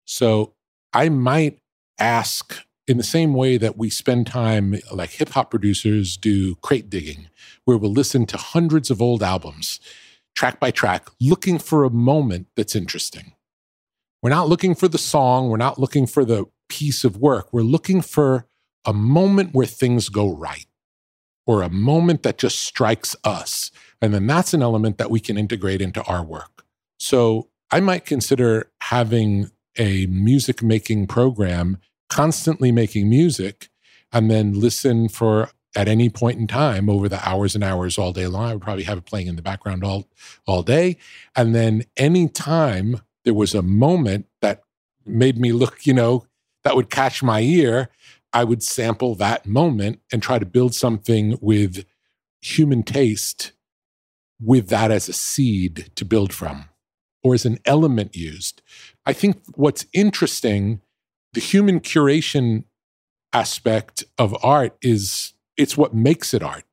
[0.04, 0.54] So
[0.91, 1.60] I might
[1.97, 6.89] ask in the same way that we spend time, like hip hop producers do crate
[6.89, 7.29] digging,
[7.65, 9.79] where we'll listen to hundreds of old albums,
[10.36, 13.34] track by track, looking for a moment that's interesting.
[14.21, 17.61] We're not looking for the song, we're not looking for the piece of work, we're
[17.61, 18.47] looking for
[18.86, 20.65] a moment where things go right
[21.45, 23.71] or a moment that just strikes us.
[24.01, 26.65] And then that's an element that we can integrate into our work.
[26.99, 31.79] So I might consider having a music making program
[32.10, 33.70] constantly making music
[34.12, 38.14] and then listen for at any point in time over the hours and hours all
[38.14, 38.49] day long.
[38.49, 40.08] I would probably have it playing in the background all
[40.45, 40.97] all day.
[41.36, 44.62] And then any time there was a moment that
[45.06, 46.28] made me look, you know,
[46.64, 47.89] that would catch my ear,
[48.32, 51.86] I would sample that moment and try to build something with
[52.41, 53.54] human taste
[54.41, 56.66] with that as a seed to build from
[57.24, 58.62] or as an element used.
[59.06, 60.82] I think what's interesting,
[61.34, 62.63] the human curation
[63.34, 66.63] aspect of art is it's what makes it art.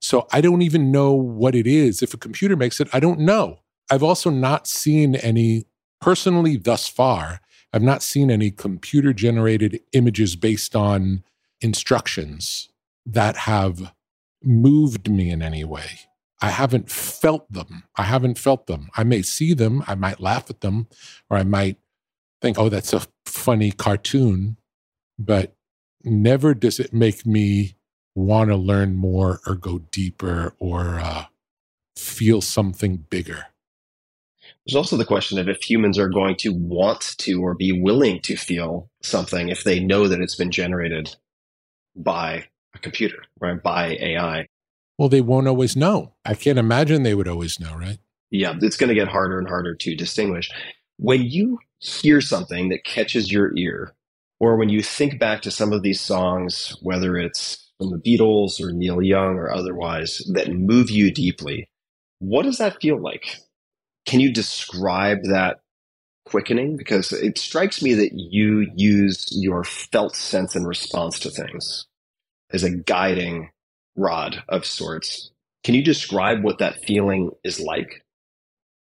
[0.00, 2.02] So I don't even know what it is.
[2.02, 3.60] If a computer makes it, I don't know.
[3.90, 5.66] I've also not seen any,
[6.00, 7.40] personally thus far,
[7.72, 11.24] I've not seen any computer generated images based on
[11.60, 12.68] instructions
[13.04, 13.92] that have
[14.42, 16.00] moved me in any way.
[16.40, 17.84] I haven't felt them.
[17.96, 18.90] I haven't felt them.
[18.96, 20.88] I may see them, I might laugh at them,
[21.30, 21.78] or I might
[22.46, 24.56] think, oh, that's a funny cartoon,
[25.18, 25.54] but
[26.04, 27.74] never does it make me
[28.14, 31.24] want to learn more or go deeper or uh,
[31.96, 33.46] feel something bigger.
[34.64, 38.20] There's also the question of if humans are going to want to or be willing
[38.22, 41.16] to feel something if they know that it's been generated
[41.96, 42.44] by
[42.74, 43.60] a computer, right?
[43.60, 44.46] By AI.
[44.98, 46.14] Well, they won't always know.
[46.24, 47.98] I can't imagine they would always know, right?
[48.30, 50.48] Yeah, it's going to get harder and harder to distinguish.
[50.98, 53.94] When you hear something that catches your ear,
[54.40, 58.60] or when you think back to some of these songs, whether it's from the Beatles
[58.60, 61.68] or Neil Young or otherwise, that move you deeply,
[62.18, 63.36] what does that feel like?
[64.06, 65.60] Can you describe that
[66.24, 66.76] quickening?
[66.76, 71.86] Because it strikes me that you use your felt sense and response to things
[72.52, 73.50] as a guiding
[73.96, 75.30] rod of sorts.
[75.64, 78.05] Can you describe what that feeling is like?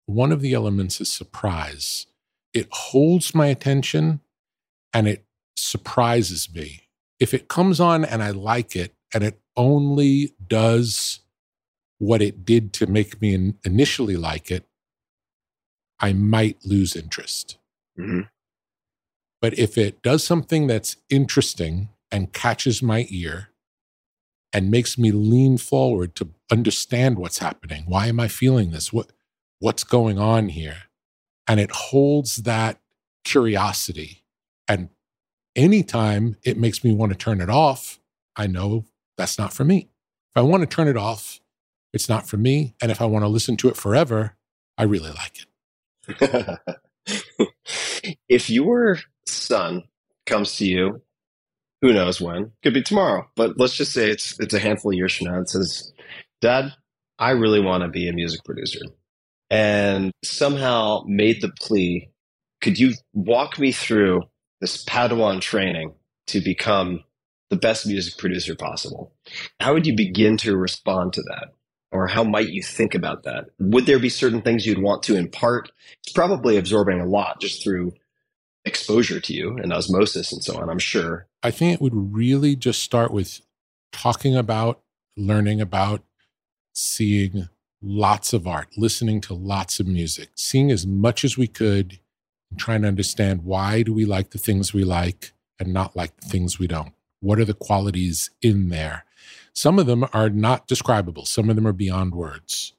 [0.07, 2.07] One of the elements is surprise.
[2.53, 4.21] It holds my attention
[4.93, 6.87] and it surprises me.
[7.19, 11.19] If it comes on and I like it and it only does
[11.99, 14.65] what it did to make me initially like it,
[15.99, 17.57] I might lose interest.
[17.99, 18.21] Mm-hmm.
[19.41, 23.49] But if it does something that's interesting and catches my ear
[24.53, 28.93] and makes me lean forward to understand what's happening, why am I feeling this?
[28.93, 29.11] What
[29.59, 30.83] what's going on here?
[31.47, 32.79] And it holds that
[33.23, 34.23] curiosity.
[34.67, 34.89] And
[35.55, 37.99] anytime it makes me want to turn it off,
[38.35, 38.85] I know
[39.17, 39.89] that's not for me.
[40.35, 41.39] If I want to turn it off,
[41.93, 42.75] it's not for me.
[42.81, 44.35] And if I want to listen to it forever,
[44.77, 46.59] I really like it.
[48.29, 49.83] if your son
[50.25, 51.01] comes to you,
[51.81, 52.51] who knows when?
[52.63, 55.37] Could be tomorrow, but let's just say it's it's a handful of years from now.
[55.37, 55.91] and says,
[56.41, 56.73] "Dad,
[57.19, 58.79] I really want to be a music producer,"
[59.49, 62.09] and somehow made the plea.
[62.61, 64.23] Could you walk me through
[64.61, 65.93] this Padawan training
[66.27, 67.03] to become
[67.49, 69.13] the best music producer possible?
[69.59, 71.49] How would you begin to respond to that?
[71.91, 73.45] or how might you think about that?
[73.59, 75.71] Would there be certain things you'd want to impart?
[76.03, 77.93] It's probably absorbing a lot just through
[78.65, 81.27] exposure to you and osmosis and so on, I'm sure.
[81.41, 83.41] I think it would really just start with
[83.91, 84.81] talking about,
[85.15, 86.03] learning about,
[86.73, 87.47] seeing
[87.81, 91.99] lots of art, listening to lots of music, seeing as much as we could,
[92.49, 96.15] and trying to understand why do we like the things we like and not like
[96.17, 96.93] the things we don't.
[97.19, 99.05] What are the qualities in there?
[99.53, 102.73] Some of them are not describable, some of them are beyond words.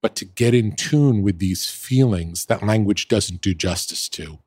[0.00, 4.38] But to get in tune with these feelings that language doesn't do justice to,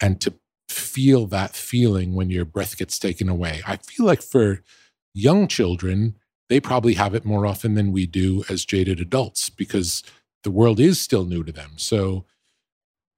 [0.00, 0.34] and to
[0.68, 3.60] feel that feeling when your breath gets taken away.
[3.66, 4.62] I feel like for
[5.12, 6.16] young children,
[6.50, 10.02] they probably have it more often than we do as jaded adults because
[10.42, 11.70] the world is still new to them.
[11.76, 12.26] So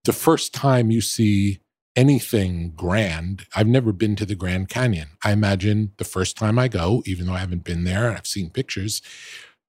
[0.05, 1.59] the first time you see
[1.97, 3.47] anything grand.
[3.55, 5.09] I've never been to the Grand Canyon.
[5.25, 8.27] I imagine the first time I go, even though I haven't been there and I've
[8.27, 9.03] seen pictures,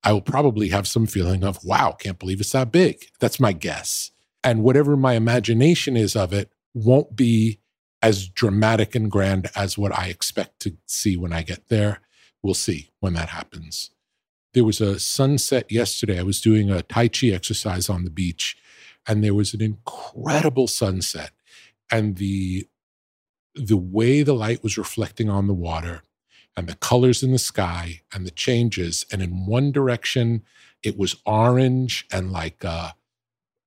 [0.04, 3.06] I will probably have some feeling of, wow, can't believe it's that big.
[3.20, 4.12] That's my guess.
[4.44, 7.60] And whatever my imagination is of it won't be
[8.02, 12.02] as dramatic and grand as what I expect to see when I get there.
[12.44, 13.92] We'll see when that happens.
[14.54, 16.20] There was a sunset yesterday.
[16.20, 18.58] I was doing a Tai Chi exercise on the beach,
[19.08, 21.32] and there was an incredible sunset
[21.92, 22.68] and the
[23.56, 26.02] the way the light was reflecting on the water
[26.58, 30.44] and the colors in the sky and the changes and in one direction
[30.82, 32.96] it was orange and like a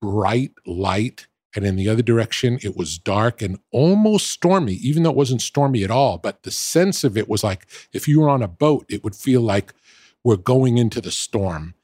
[0.02, 5.10] bright light and in the other direction it was dark and almost stormy even though
[5.10, 8.28] it wasn't stormy at all but the sense of it was like if you were
[8.28, 9.74] on a boat it would feel like
[10.22, 11.74] we're going into the storm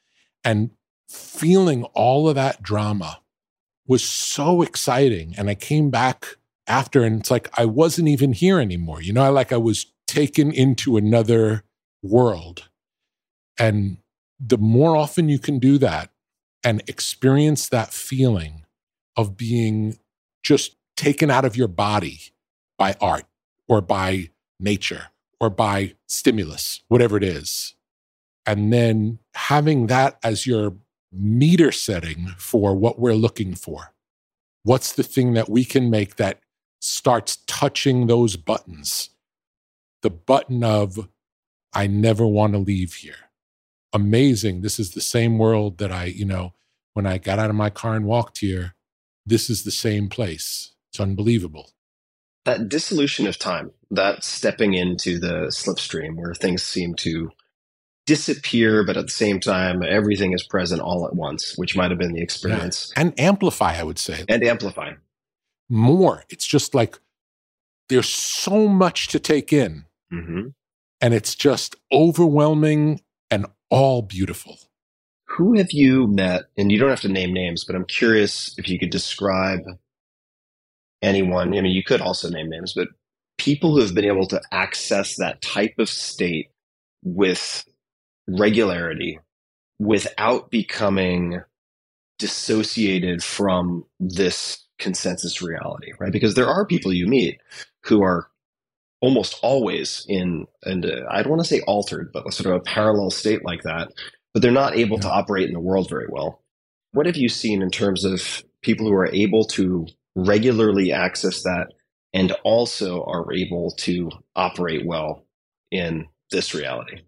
[0.45, 0.71] and
[1.09, 3.21] feeling all of that drama
[3.87, 5.35] was so exciting.
[5.37, 9.03] And I came back after and it's like I wasn't even here anymore.
[9.03, 11.65] You know, I like I was taken into another
[12.03, 12.69] world.
[13.59, 13.99] And
[14.41, 16.11] the more often you can do that
[16.65, 18.62] and experience that feeling
[19.17, 19.99] of being
[20.43, 22.21] just taken out of your body
[22.79, 23.25] by art
[23.69, 25.07] or by nature
[25.41, 27.75] or by stimulus, whatever it is.
[28.47, 30.75] And then having that as your
[31.13, 33.93] meter setting for what we're looking for.
[34.65, 36.41] What's the thing that we can make that
[36.81, 39.11] starts touching those buttons?
[40.03, 41.09] The button of,
[41.73, 43.31] I never want to leave here.
[43.93, 44.63] Amazing.
[44.63, 46.55] This is the same world that I, you know,
[46.95, 48.75] when I got out of my car and walked here,
[49.27, 50.73] this is the same place.
[50.91, 51.71] It's unbelievable.
[52.45, 57.31] That dissolution of time, that stepping into the slipstream where things seem to
[58.07, 61.99] disappear, but at the same time, everything is present all at once, which might have
[61.99, 62.93] been the experience.
[62.97, 64.25] And amplify, I would say.
[64.29, 64.95] And amplify.
[65.69, 66.25] More.
[66.29, 66.99] It's just like
[67.89, 69.85] there's so much to take in.
[70.11, 70.49] hmm
[71.01, 74.59] And it's just overwhelming and all beautiful.
[75.37, 76.45] Who have you met?
[76.57, 79.63] And you don't have to name names, but I'm curious if you could describe
[81.03, 81.49] anyone.
[81.49, 82.89] I mean, you could also name names, but
[83.39, 86.51] people who have been able to access that type of state
[87.03, 87.65] with
[88.29, 89.19] regularity
[89.79, 91.43] without becoming
[92.19, 96.13] dissociated from this consensus reality, right?
[96.13, 97.41] Because there are people you meet
[97.85, 98.29] who are
[99.01, 102.65] almost always in, and uh, I don't want to say altered, but sort of a
[102.65, 103.93] parallel state like that,
[104.33, 106.43] but they're not able to operate in the world very well.
[106.93, 111.69] What have you seen in terms of people who are able to regularly access that
[112.13, 115.27] and also are able to operate well
[115.71, 117.01] in this reality?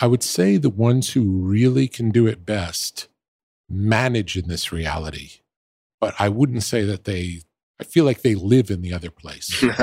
[0.00, 3.08] I would say the ones who really can do it best
[3.68, 5.40] manage in this reality,
[6.00, 7.42] but I wouldn't say that they,
[7.80, 9.64] I feel like they live in the other place.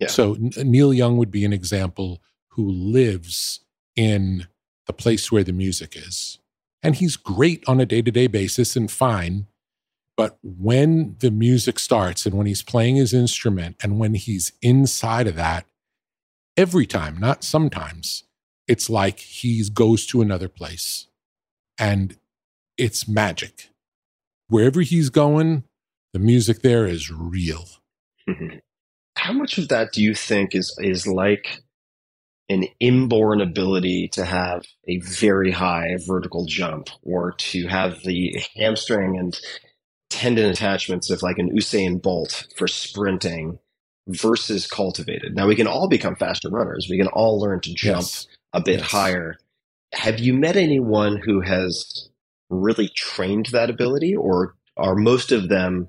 [0.00, 0.06] Yeah.
[0.06, 3.60] So N- Neil Young would be an example who lives
[3.94, 4.48] in
[4.90, 6.38] the place where the music is.
[6.82, 9.46] And he's great on a day to day basis and fine.
[10.16, 15.28] But when the music starts and when he's playing his instrument and when he's inside
[15.28, 15.64] of that,
[16.56, 18.24] every time, not sometimes,
[18.66, 21.06] it's like he goes to another place
[21.78, 22.16] and
[22.76, 23.70] it's magic.
[24.48, 25.62] Wherever he's going,
[26.12, 27.68] the music there is real.
[28.28, 28.58] Mhm.
[29.16, 31.62] How much of that do you think is is like
[32.50, 39.18] an inborn ability to have a very high vertical jump or to have the hamstring
[39.18, 39.40] and
[40.10, 43.60] tendon attachments of like an Usain Bolt for sprinting
[44.08, 45.36] versus cultivated?
[45.36, 46.88] Now we can all become faster runners.
[46.90, 48.26] We can all learn to jump Yes.
[48.52, 48.90] a bit Yes.
[48.90, 49.38] higher.
[49.94, 52.10] Have you met anyone who has
[52.50, 55.88] really trained that ability, or are most of them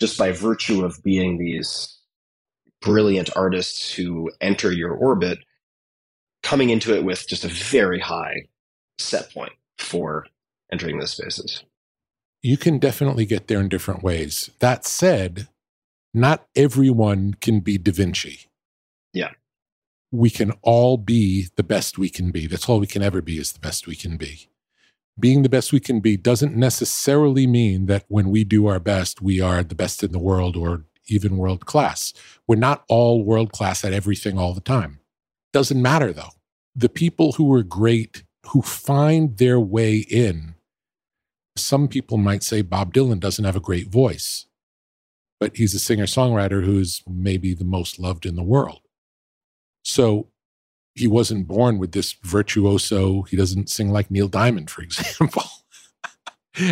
[0.00, 1.98] just by virtue of being these
[2.82, 5.38] brilliant artists who enter your orbit
[6.42, 8.46] coming into it with just a very high
[8.98, 10.26] set point for
[10.72, 11.64] entering those spaces?
[12.42, 14.50] you can definitely get there in different ways.
[14.58, 15.48] That said,
[16.12, 18.50] not everyone can be Da Vinci.
[19.12, 19.30] Yeah.
[20.10, 22.46] We can all be the best we can be.
[22.46, 24.48] That's all we can ever be is the best we can be.
[25.18, 29.22] Being the best we can be doesn't necessarily mean that when we do our best,
[29.22, 32.12] we are the best in the world or even world class.
[32.46, 35.00] We're not all world class at everything all the time.
[35.52, 36.30] Doesn't matter though.
[36.74, 40.54] The people who are great, who find their way in,
[41.56, 44.46] some people might say Bob Dylan doesn't have a great voice,
[45.38, 48.80] but he's a singer songwriter who's maybe the most loved in the world.
[49.84, 50.28] So
[50.94, 53.22] he wasn't born with this virtuoso.
[53.22, 55.42] He doesn't sing like Neil Diamond, for example.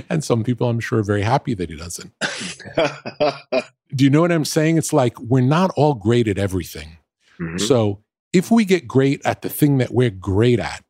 [0.09, 2.13] and some people, I'm sure, are very happy that he doesn't.
[3.95, 4.79] Do you know what I'm saying?
[4.79, 6.99] It's like we're not all great at everything.
[7.39, 7.61] Mhm.
[7.61, 8.03] So
[8.33, 10.85] if we get great at the thing that we're great at,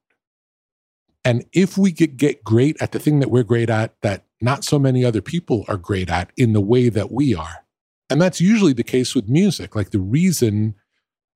[1.24, 4.64] and if we get, get great at the thing that we're great at that not
[4.64, 7.64] so many other people are great at in the way that we are,
[8.08, 9.74] and that's usually the case with music.
[9.76, 10.74] Like the reason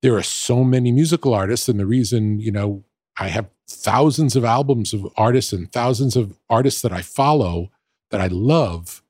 [0.03, 2.85] there are so many musical artists, and the reason, you know,
[3.17, 7.71] I have thousands of albums of artists and thousands of artists that I follow
[8.11, 9.03] that I love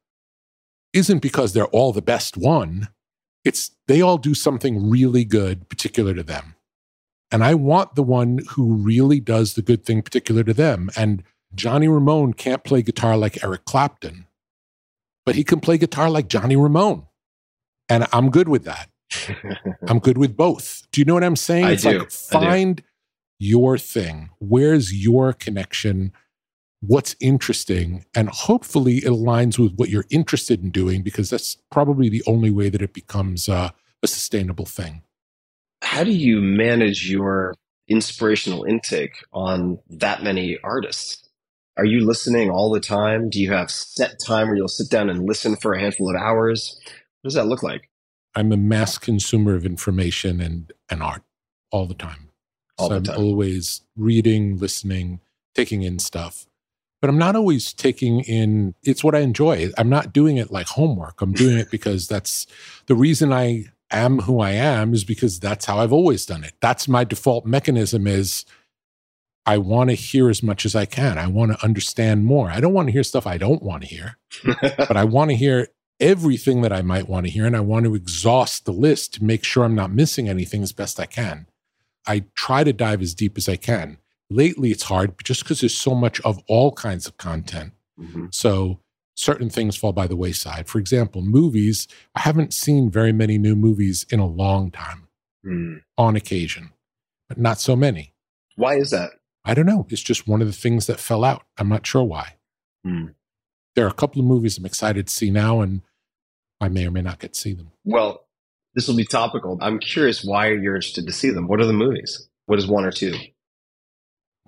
[0.92, 2.88] isn't because they're all the best one.
[3.44, 6.54] It's they all do something really good, particular to them.
[7.34, 10.88] And I want the one who really does the good thing particular to them.
[10.96, 14.26] And Johnny Ramone can't play guitar like Eric Clapton,
[15.26, 17.06] but he can play guitar like Johnny Ramone.
[17.88, 18.88] And I'm good with that.
[19.88, 20.86] I'm good with both.
[20.92, 21.64] Do you know what I'm saying?
[21.64, 21.98] I it's do.
[21.98, 22.84] Like find
[23.40, 24.30] your thing.
[24.38, 26.12] Where's your connection?
[26.82, 28.04] What's interesting?
[28.14, 32.52] And hopefully it aligns with what you're interested in doing because that's probably the only
[32.52, 33.70] way that it becomes uh,
[34.04, 35.02] a sustainable thing.
[35.94, 37.54] How do you manage your
[37.86, 41.22] inspirational intake on that many artists?
[41.76, 43.30] Are you listening all the time?
[43.30, 46.20] Do you have set time where you'll sit down and listen for a handful of
[46.20, 46.80] hours?
[47.22, 47.90] What does that look like?
[48.34, 51.22] I'm a mass consumer of information and, and art
[51.70, 52.30] all the time.
[52.76, 55.20] All so the I'm always reading, listening,
[55.54, 56.48] taking in stuff.
[57.00, 59.70] but I'm not always taking in it's what I enjoy.
[59.78, 61.20] I'm not doing it like homework.
[61.20, 62.48] I'm doing it because that's
[62.86, 66.54] the reason I am who I am is because that's how I've always done it.
[66.60, 68.44] That's my default mechanism is
[69.46, 71.18] I want to hear as much as I can.
[71.18, 72.50] I want to understand more.
[72.50, 74.16] I don't want to hear stuff I don't want to hear,
[74.60, 75.68] but I want to hear
[76.00, 77.46] everything that I might want to hear.
[77.46, 80.72] And I want to exhaust the list to make sure I'm not missing anything as
[80.72, 81.46] best I can.
[82.06, 83.98] I try to dive as deep as I can.
[84.30, 87.72] Lately, it's hard just because there's so much of all kinds of content.
[87.98, 88.26] Mm-hmm.
[88.30, 88.80] So
[89.14, 90.68] certain things fall by the wayside.
[90.68, 95.08] For example, movies, I haven't seen very many new movies in a long time
[95.44, 95.76] Hmm.
[95.98, 96.70] on occasion,
[97.28, 98.12] but not so many.
[98.56, 99.10] Why is that?
[99.44, 99.86] I don't know.
[99.90, 101.44] It's just one of the things that fell out.
[101.58, 102.36] I'm not sure why.
[102.84, 103.08] Hmm.
[103.76, 105.82] There are a couple of movies I'm excited to see now, and
[106.60, 107.72] I may or may not get to see them.
[107.84, 108.26] Well,
[108.74, 109.58] this will be topical.
[109.60, 111.46] I'm curious why you're interested to see them.
[111.46, 112.28] What are the movies?
[112.46, 113.14] What is one or two?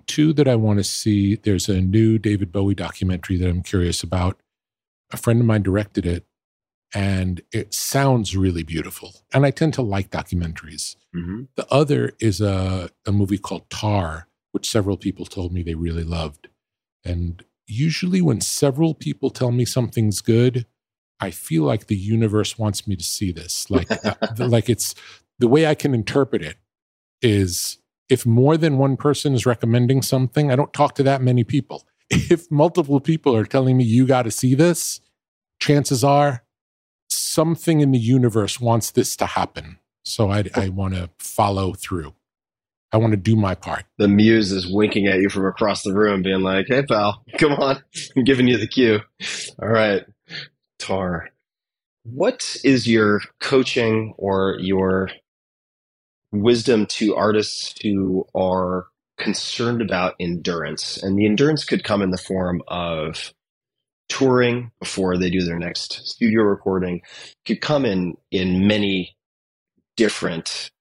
[0.07, 4.01] Two that I want to see there's a new David Bowie documentary that I'm curious
[4.03, 4.39] about.
[5.11, 6.25] A friend of mine directed it,
[6.93, 9.13] and it sounds really beautiful.
[9.33, 10.95] And I tend to like documentaries.
[11.15, 11.43] Mm-hmm.
[11.55, 16.03] The other is a, a movie called Tar, which several people told me they really
[16.03, 16.49] loved.
[17.05, 20.65] And usually, when several people tell me something's good,
[21.19, 23.69] I feel like the universe wants me to see this.
[23.69, 24.93] Like, uh, like it's
[25.39, 26.57] the way I can interpret it
[27.21, 27.79] is
[28.09, 31.85] if more than one person is recommending something, I don't talk to that many people.
[32.29, 35.01] If multiple people are telling me you got to see this,
[35.59, 36.43] chances are
[37.09, 39.79] something in the universe wants this to happen.
[40.05, 42.13] So I, I want to follow through.
[42.93, 43.83] I want to do my part.
[43.97, 47.53] The muse is winking at you from across the room, being like, hey, pal, come
[47.53, 47.83] on.
[48.15, 49.01] I'm giving you the cue.
[49.61, 50.03] All right.
[50.79, 51.29] Tar.
[52.03, 55.09] What is your coaching or your
[56.31, 58.87] wisdom to artists who are
[59.17, 61.01] concerned about endurance?
[61.01, 63.33] And the endurance could come in the form of
[64.09, 67.01] touring before they do their next studio recording,
[67.45, 69.15] could come in in many
[69.95, 70.71] different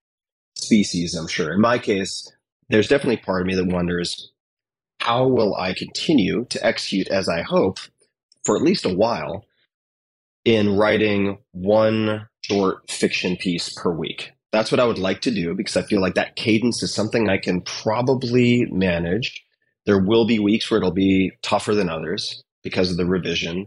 [0.55, 1.53] species, I'm sure.
[1.53, 2.32] In my case,
[2.68, 4.32] there's definitely part of me that wonders
[5.01, 7.78] how will I continue to execute as I hope
[8.45, 9.45] for at least a while
[10.45, 14.32] in writing one short fiction piece per week.
[14.53, 17.28] That's what I would like to do because I feel like that cadence is something
[17.28, 19.44] I can probably manage.
[19.84, 23.66] There will be weeks where it'll be tougher than others because of the revision.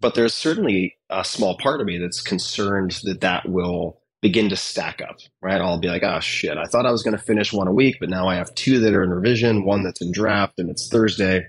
[0.00, 4.56] But there's certainly a small part of me that's concerned that that will begin to
[4.56, 5.60] stack up, right?
[5.60, 7.96] I'll be like, oh shit, I thought I was going to finish one a week,
[8.00, 10.88] but now I have two that are in revision, one that's in draft, and it's
[10.88, 11.44] Thursday.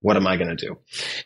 [0.00, 0.78] What am I going to do?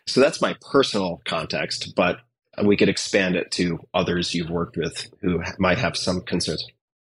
[0.07, 2.19] So that's my personal context, but
[2.63, 6.67] we could expand it to others you've worked with who might have some concerns.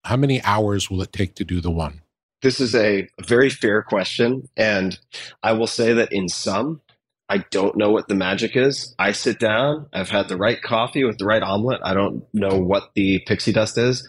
[0.04, 2.02] How many hours will it take to do the one?
[2.42, 4.48] This is a very fair question.
[4.56, 4.98] And
[5.42, 6.80] I will say that in some,
[7.28, 8.94] I don't know what the magic is.
[8.98, 11.80] I sit down, I've had the right coffee with the right omelet.
[11.82, 14.08] I don't know what the pixie dust is.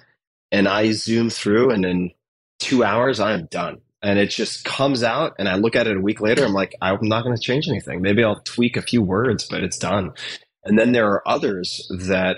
[0.51, 2.11] And I zoom through, and in
[2.59, 3.81] two hours, I am done.
[4.01, 6.45] And it just comes out, and I look at it a week later.
[6.45, 8.01] I'm like, I'm not going to change anything.
[8.01, 10.11] Maybe I'll tweak a few words, but it's done.
[10.67, 12.37] And then there are others that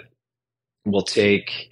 [0.85, 1.69] will take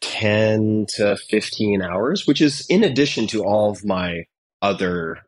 [0.00, 4.24] 10 to 15 hours, which is in addition to all of my
[4.62, 5.18] other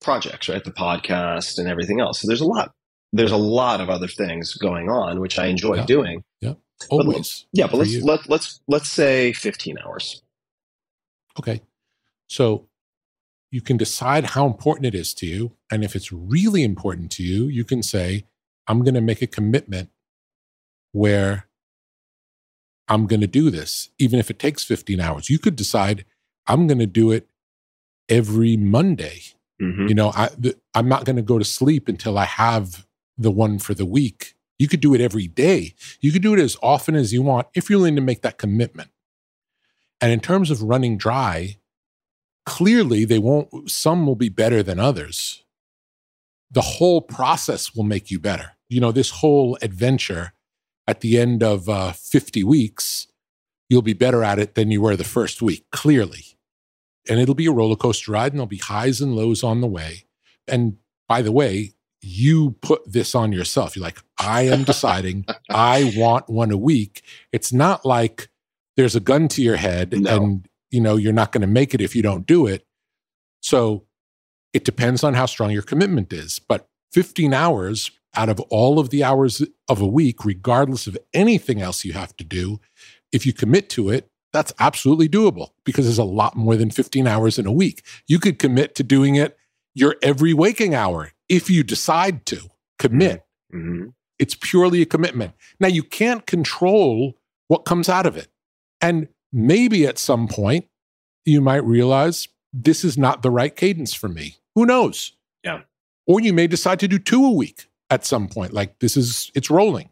[0.00, 0.62] projects, right?
[0.64, 2.20] The podcast and everything else.
[2.20, 2.72] So there's a lot.
[3.12, 5.86] There's a lot of other things going on, which I enjoy Yeah.
[5.86, 6.24] doing.
[6.90, 7.46] Always.
[7.52, 8.04] Yeah, but let's you.
[8.04, 10.20] let, let's let's say 15 hours.
[11.38, 11.60] Okay.
[12.28, 12.66] So
[13.52, 15.52] you can decide how important it is to you.
[15.70, 18.24] And if it's really important to you, you can say,
[18.66, 19.90] I'm going to make a commitment
[20.92, 21.48] where
[22.88, 25.30] I'm going to do this, even if it takes 15 hours.
[25.30, 26.04] You could decide,
[26.46, 27.28] I'm going to do it
[28.08, 29.22] every Monday.
[29.60, 29.88] Mhm.
[29.88, 32.86] You know, I, the, I'm not going to go to sleep until I have
[33.16, 34.34] the one for the week.
[34.58, 35.74] You could do it every day.
[36.00, 38.38] You could do it as often as you want if you're willing to make that
[38.38, 38.90] commitment.
[40.00, 41.56] And in terms of running dry,
[42.44, 45.41] clearly they won't, some will be better than others.
[46.52, 48.52] The whole process will make you better.
[48.68, 50.32] You know, this whole adventure
[50.86, 53.06] at the end of uh, 50 weeks,
[53.68, 56.24] you'll be better at it than you were the first week, clearly.
[57.08, 59.66] And it'll be a roller coaster ride and there'll be highs and lows on the
[59.66, 60.04] way.
[60.46, 60.76] And
[61.08, 63.74] by the way, you put this on yourself.
[63.76, 67.02] You're like, I am deciding I want one a week.
[67.32, 68.28] It's not like
[68.76, 70.16] there's a gun to your head No.
[70.16, 72.66] and you know you're not going to make it if you don't do it.
[73.42, 73.84] So
[74.52, 76.38] it depends on how strong your commitment is.
[76.38, 81.62] But 15 hours out of all of the hours of a week, regardless of anything
[81.62, 82.60] else you have to do,
[83.10, 87.06] if you commit to it, that's absolutely doable because there's a lot more than 15
[87.06, 87.82] hours in a week.
[88.06, 89.36] You could commit to doing it
[89.74, 93.24] your every waking hour if you decide to commit.
[93.54, 93.88] Mm-hmm.
[94.18, 95.32] It's purely a commitment.
[95.60, 97.14] Now, you can't control
[97.48, 98.28] what comes out of it.
[98.80, 100.66] And maybe at some point,
[101.24, 104.36] you might realize this is not the right cadence for me.
[104.54, 105.12] Who knows?
[105.44, 105.60] Yeah.
[106.06, 108.52] Or you may decide to do two a week at some point.
[108.52, 109.90] Like this is, it's rolling.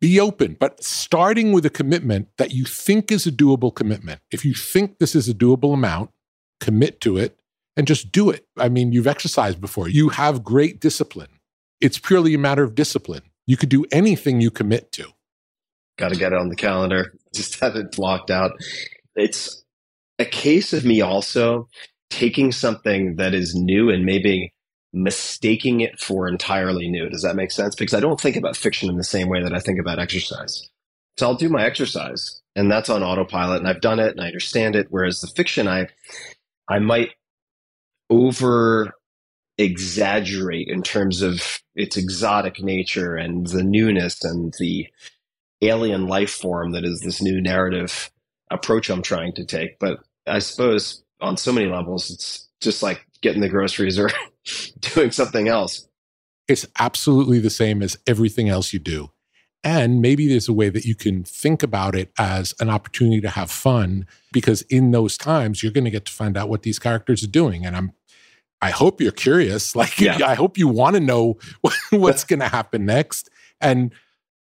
[0.00, 4.20] Be open, but starting with a commitment that you think is a doable commitment.
[4.30, 6.10] If you think this is a doable amount,
[6.60, 7.38] commit to it
[7.76, 8.46] and just do it.
[8.56, 11.28] I mean, you've exercised before, you have great discipline.
[11.80, 13.22] It's purely a matter of discipline.
[13.46, 15.06] You could do anything you commit to.
[15.96, 17.14] Got to get it on the calendar.
[17.34, 18.52] Just have it blocked out.
[19.16, 19.64] It's
[20.18, 21.68] a case of me also
[22.10, 24.52] taking something that is new and maybe
[24.92, 27.08] mistaking it for entirely new.
[27.08, 27.74] Does that make sense?
[27.74, 30.68] Because I don't think about fiction in the same way that I think about exercise.
[31.16, 34.26] So I'll do my exercise and that's on autopilot and I've done it and I
[34.26, 34.86] understand it.
[34.90, 35.88] Whereas the fiction, I,
[36.68, 37.10] I might
[38.08, 38.92] over
[39.58, 44.86] exaggerate in terms of its exotic nature and the newness and the
[45.60, 48.10] alien life form that is this new narrative
[48.50, 49.78] approach I'm trying to take.
[49.78, 54.10] But I suppose on so many levels, it's just like getting the groceries or
[54.80, 55.88] doing something else.
[56.46, 59.10] It's absolutely the same as everything else you do.
[59.64, 63.30] And maybe there's a way that you can think about it as an opportunity to
[63.30, 66.78] have fun because in those times you're going to get to find out what these
[66.78, 67.66] characters are doing.
[67.66, 67.92] And I'm,
[68.62, 69.74] I hope you're curious.
[69.76, 70.18] Like, Yeah.
[70.24, 71.38] I hope you want to know
[71.90, 73.28] what's going to happen next.
[73.60, 73.92] And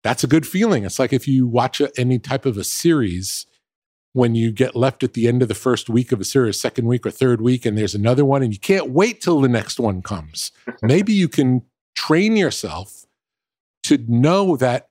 [0.02, 0.84] that's a good feeling.
[0.84, 3.46] It's like if you watch a, any type of a series,
[4.14, 6.86] when you get left at the end of the first week of a series, second
[6.86, 9.78] week or third week, and there's another one, and you can't wait till the next
[9.78, 10.52] one comes.
[10.82, 11.62] Maybe you can
[11.96, 13.04] train yourself
[13.82, 14.88] to know that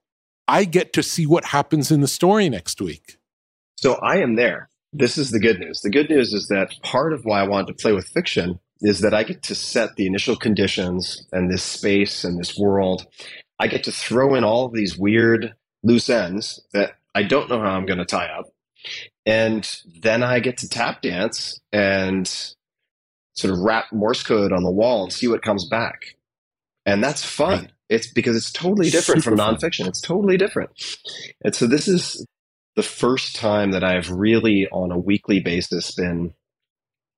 [0.47, 3.17] I get to see what happens in the story next week.
[3.77, 4.69] So I am there.
[4.91, 5.79] This is the good news.
[5.81, 8.99] The good news is that part of why I wanted to play with fiction is
[8.99, 13.07] that I get to set the initial conditions and this space and this world.
[13.57, 17.61] I get to throw in all of these weird loose ends that I don't know
[17.61, 18.47] how I'm going to tie up.
[19.25, 19.69] And
[20.01, 22.27] then I get to tap dance and
[23.35, 26.15] sort of wrap Morse code on the wall and see what comes back.
[26.85, 27.59] And that's fun.
[27.59, 27.71] Right.
[27.89, 29.55] It's because it's totally different Super from fun.
[29.55, 29.87] nonfiction.
[29.87, 30.71] It's totally different.
[31.43, 32.25] And so this is
[32.75, 36.33] the first time that I've really, on a weekly basis, been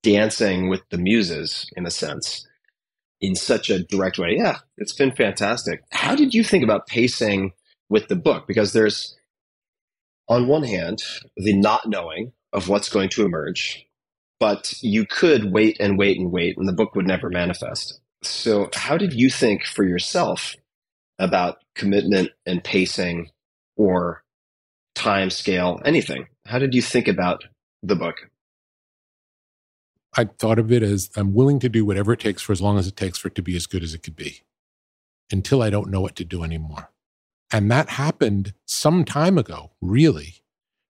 [0.04, 2.48] dancing with the muses in a sense
[3.22, 4.36] in such a direct way.
[4.38, 5.82] Yeah, it's been fantastic.
[5.92, 7.54] How did you think about pacing
[7.90, 8.46] with the book?
[8.48, 9.15] Because there's,
[10.28, 11.02] on one hand,
[11.38, 13.86] the not knowing of what's going to emerge,
[14.40, 18.00] but you could wait and wait and wait, and the book would never manifest.
[18.24, 20.56] So, how did you think for yourself
[21.20, 23.30] about commitment and pacing
[23.76, 24.24] or
[24.96, 26.28] time scale, anything?
[26.46, 27.44] How did you think about
[27.84, 28.30] the book?
[30.18, 32.78] I thought of it as I'm willing to do whatever it takes for as long
[32.78, 34.44] as it takes for it to be as good as it could be
[35.32, 36.90] until I don't know what to do anymore.
[37.52, 40.36] And that happened some time ago, really.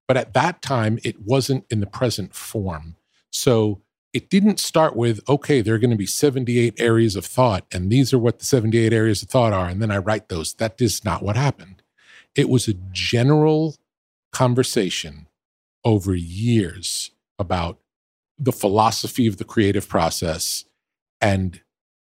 [0.07, 2.95] But at that time, it wasn't in the present form.
[3.31, 3.81] So
[4.13, 7.91] it didn't start with, okay, there are going to be 78 areas of thought, and
[7.91, 9.67] these are what the 78 areas of thought are.
[9.67, 10.53] And then I write those.
[10.53, 11.81] That is not what happened.
[12.35, 13.75] It was a general
[14.31, 15.27] conversation
[15.83, 17.79] over years about
[18.37, 20.65] the philosophy of the creative process
[21.21, 21.61] and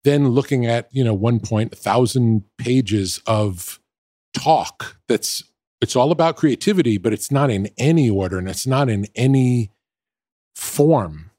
[0.04, 3.80] then looking at you know one point a thousand pages of
[4.36, 5.44] talk that's
[5.82, 9.72] it's all about creativity but it's not in any order and it's not in any
[10.56, 11.32] form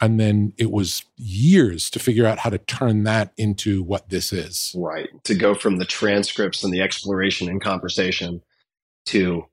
[0.00, 4.32] and then it was years to figure out how to turn that into what this
[4.32, 5.08] is Right.
[5.24, 8.42] To go from the transcripts and the exploration and conversation
[9.06, 9.46] to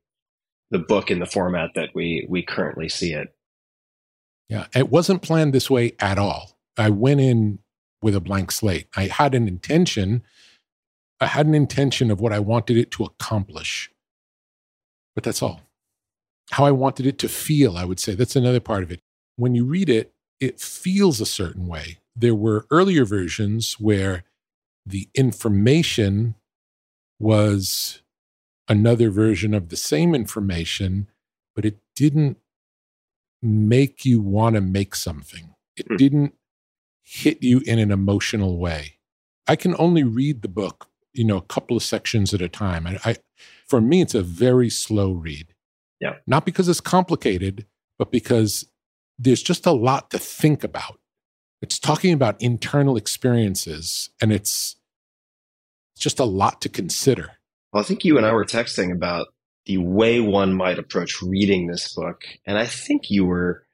[0.73, 3.33] the book in the format that we we currently see it.
[4.49, 6.57] Yeah, it wasn't planned this way at all.
[6.77, 7.59] I went in
[8.01, 8.87] with a blank slate.
[8.95, 10.23] I had an intention.
[11.19, 13.89] I had an intention of what I wanted it to accomplish.
[15.15, 15.61] But that's all.
[16.51, 18.15] How I wanted it to feel, I would say.
[18.15, 18.99] That's another part of it.
[19.35, 21.99] When you read it, it feels a certain way.
[22.15, 24.23] There were earlier versions where
[24.85, 26.35] the information
[27.19, 28.01] was
[28.67, 31.07] another version of the same information,
[31.55, 32.37] but it didn't
[33.41, 35.53] make you want to make something.
[35.75, 35.95] It Hmm.
[35.95, 36.35] didn't
[37.03, 38.99] hit you in an emotional way.
[39.47, 42.87] I can only read the book, you know, a couple of sections at a time.
[42.87, 43.15] I, I
[43.67, 45.53] for me, it's a very slow read.
[45.99, 46.15] Yeah.
[46.27, 47.65] Not because it's complicated,
[47.97, 48.65] but because
[49.17, 50.99] there's just a lot to think about.
[51.61, 54.75] It's talking about internal experiences and it's
[55.97, 57.31] just a lot to consider.
[57.71, 59.27] Well, I think you and I were texting about
[59.65, 62.23] the way one might approach reading this book.
[62.45, 63.65] And I think you were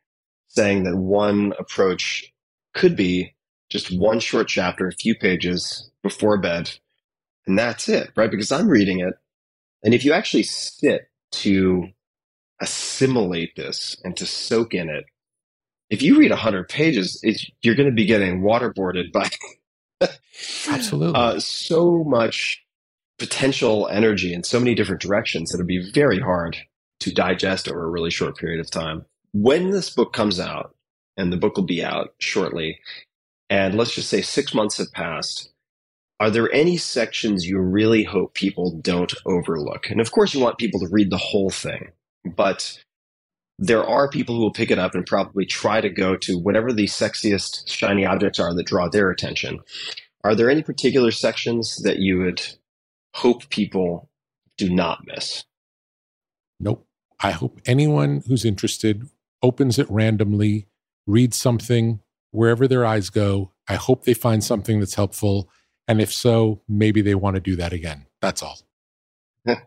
[0.47, 2.31] saying that one approach
[2.75, 3.35] could be
[3.69, 6.71] just one short chapter, a few pages before bed,
[7.47, 8.31] and that's it, right?
[8.31, 9.13] Because I'm reading it.
[9.83, 11.87] And if you actually sit to
[12.61, 15.05] assimilate this and to soak in it,
[15.89, 17.23] if you read 100 pages,
[17.61, 19.29] you're going to be getting waterboarded by
[20.67, 22.63] absolutely uh, so much
[23.17, 26.57] potential energy in so many different directions that it'd be very hard
[26.99, 29.05] to digest over a really short period of time.
[29.33, 30.75] When this book comes out,
[31.19, 32.79] and the book will be out shortly,
[33.49, 35.51] and let's just say six months have passed,
[36.19, 39.89] are there any sections you really hope people don't overlook?
[39.89, 41.91] And of course, you want people to read the whole thing,
[42.25, 42.83] but
[43.57, 46.71] there are people who will pick it up and probably try to go to whatever
[46.73, 49.59] the sexiest shiny objects are that draw their attention.
[50.23, 52.41] Are there any particular sections that you would
[53.15, 54.09] hope people
[54.57, 55.45] do not miss?
[56.59, 56.85] Nope.
[57.21, 59.09] I hope anyone who's interested
[59.41, 60.67] opens it randomly,
[61.05, 62.01] reads something
[62.31, 63.51] wherever their eyes go.
[63.67, 65.49] I hope they find something that's helpful.
[65.89, 68.05] And if so, maybe they want to do that again.
[68.21, 68.59] That's all.
[69.47, 69.57] I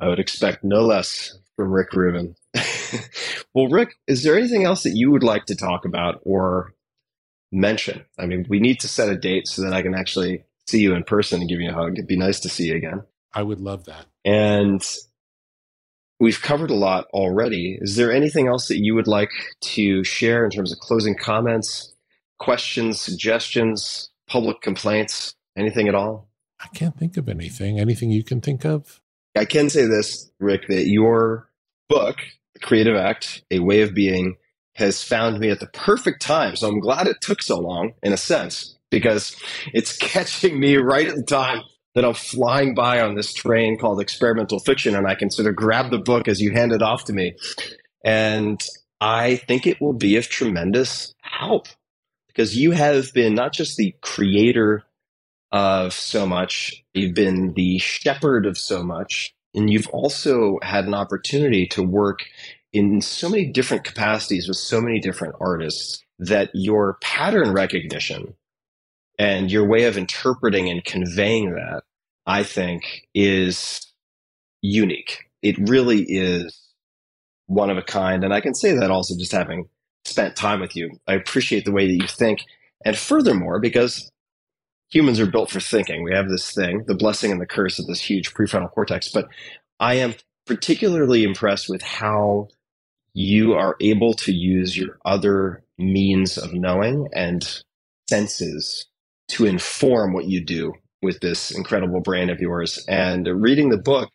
[0.00, 2.36] would expect no less from Rick Rubin.
[3.54, 6.74] well, Rick, is there anything else that you would like to talk about or
[7.50, 8.04] mention?
[8.20, 10.94] I mean, we need to set a date so that I can actually see you
[10.94, 11.94] in person and give you a hug.
[11.94, 13.02] It'd be nice to see you again.
[13.34, 14.06] I would love that.
[14.24, 14.86] And
[16.20, 17.78] we've covered a lot already.
[17.80, 21.94] Is there anything else that you would like to share in terms of closing comments,
[22.38, 26.28] questions, suggestions, public complaints, anything at all?
[26.60, 27.78] I can't think of anything.
[27.78, 29.00] Anything you can think of?
[29.36, 31.48] I can say this, Rick, that your
[31.88, 32.16] book,
[32.54, 34.36] The Creative Act, A Way of Being,
[34.74, 36.56] has found me at the perfect time.
[36.56, 39.36] So I'm glad it took so long, in a sense, because
[39.72, 41.62] it's catching me right at the time
[41.94, 45.56] that I'm flying by on this train called experimental fiction, and I can sort of
[45.56, 47.34] grab the book as you hand it off to me.
[48.04, 48.62] And
[49.00, 51.68] I think it will be of tremendous help
[52.28, 54.84] because you have been not just the creator
[55.50, 60.94] of so much, you've been the shepherd of so much, and you've also had an
[60.94, 62.20] opportunity to work
[62.72, 68.34] in so many different capacities with so many different artists that your pattern recognition
[69.18, 71.82] and your way of interpreting and conveying that,
[72.26, 73.86] I think, is
[74.62, 75.24] unique.
[75.42, 76.60] It really is
[77.46, 78.22] one of a kind.
[78.22, 79.68] And I can say that also just having
[80.08, 80.98] spent time with you.
[81.06, 82.40] I appreciate the way that you think.
[82.84, 84.10] And furthermore, because
[84.90, 87.86] humans are built for thinking, we have this thing, the blessing and the curse of
[87.86, 89.08] this huge prefrontal cortex.
[89.08, 89.28] But
[89.80, 90.14] I am
[90.46, 92.48] particularly impressed with how
[93.12, 97.62] you are able to use your other means of knowing and
[98.08, 98.86] senses
[99.28, 100.72] to inform what you do
[101.02, 102.84] with this incredible brain of yours.
[102.88, 104.10] And reading the book,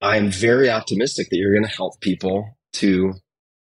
[0.00, 3.14] I'm very optimistic that you're going to help people to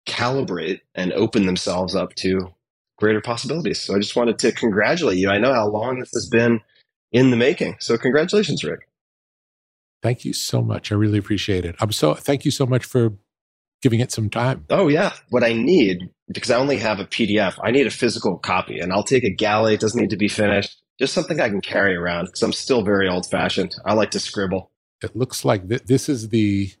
[0.05, 2.53] calibrate and open themselves up to
[2.97, 3.81] greater possibilities.
[3.81, 5.29] So I just wanted to congratulate you.
[5.29, 6.61] I know how long this has been
[7.11, 7.77] in the making.
[7.79, 8.87] So congratulations, Rick.
[10.01, 10.91] Thank you so much.
[10.91, 11.75] I really appreciate it.
[11.79, 13.13] I'm so thank you so much for
[13.81, 14.65] giving it some time.
[14.69, 15.13] Oh yeah.
[15.29, 17.57] What I need because I only have a PDF.
[17.63, 19.73] I need a physical copy, and I'll take a galley.
[19.75, 20.81] It doesn't need to be finished.
[20.99, 23.75] Just something I can carry around because I'm still very old fashioned.
[23.85, 24.71] I like to scribble.
[25.01, 26.71] It looks like th- this is the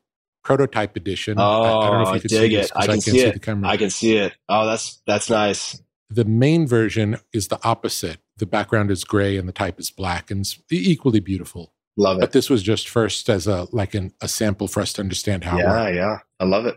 [0.43, 1.35] prototype edition.
[1.39, 2.71] Oh, I, I don't know if oh, you can dig see it.
[2.75, 3.49] I can see it.
[3.63, 4.33] I can see it.
[4.49, 5.81] Oh, that's that's nice.
[6.09, 8.17] The main version is the opposite.
[8.37, 11.73] The background is gray and the type is black, and it's equally beautiful.
[11.95, 12.21] Love it.
[12.21, 15.43] But this was just first as a like an, a sample for us to understand
[15.43, 15.57] how.
[15.57, 16.75] Yeah, yeah, I love it.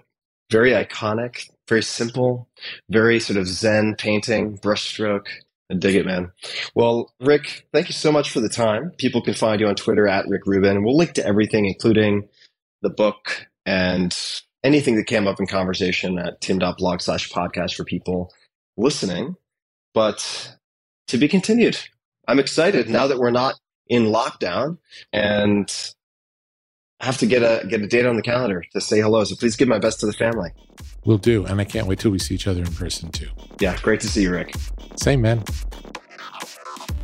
[0.50, 2.48] Very iconic very simple,
[2.90, 5.26] very sort of Zen painting, brushstroke.
[5.70, 6.30] I dig it, man.
[6.74, 8.92] Well, Rick, thank you so much for the time.
[8.98, 10.84] People can find you on Twitter at Rick Rubin.
[10.84, 12.28] We'll link to everything, including
[12.82, 14.16] the book and
[14.64, 18.32] anything that came up in conversation at tim.blog slash podcast for people
[18.76, 19.36] listening.
[19.92, 20.56] But
[21.08, 21.78] to be continued.
[22.28, 23.54] I'm excited now that we're not
[23.88, 24.78] in lockdown
[25.12, 25.72] and
[27.00, 29.22] I have to get a get a date on the calendar to say hello.
[29.24, 30.50] So please give my best to the family.
[31.04, 33.28] We'll do, and I can't wait till we see each other in person too.
[33.60, 34.54] Yeah, great to see you, Rick.
[34.96, 35.44] Same, man.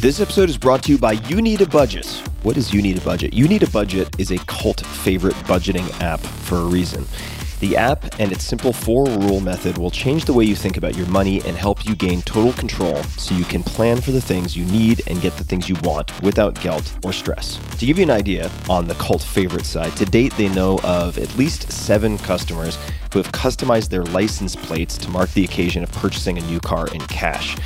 [0.00, 2.06] This episode is brought to you by You Need a Budget.
[2.44, 3.34] What is You Need a Budget?
[3.34, 7.04] You Need a Budget is a cult favorite budgeting app for a reason.
[7.58, 10.96] The app and its simple four rule method will change the way you think about
[10.96, 14.56] your money and help you gain total control so you can plan for the things
[14.56, 17.58] you need and get the things you want without guilt or stress.
[17.78, 21.18] To give you an idea, on the cult favorite side, to date they know of
[21.18, 22.78] at least seven customers
[23.12, 26.86] who have customized their license plates to mark the occasion of purchasing a new car
[26.94, 27.56] in cash.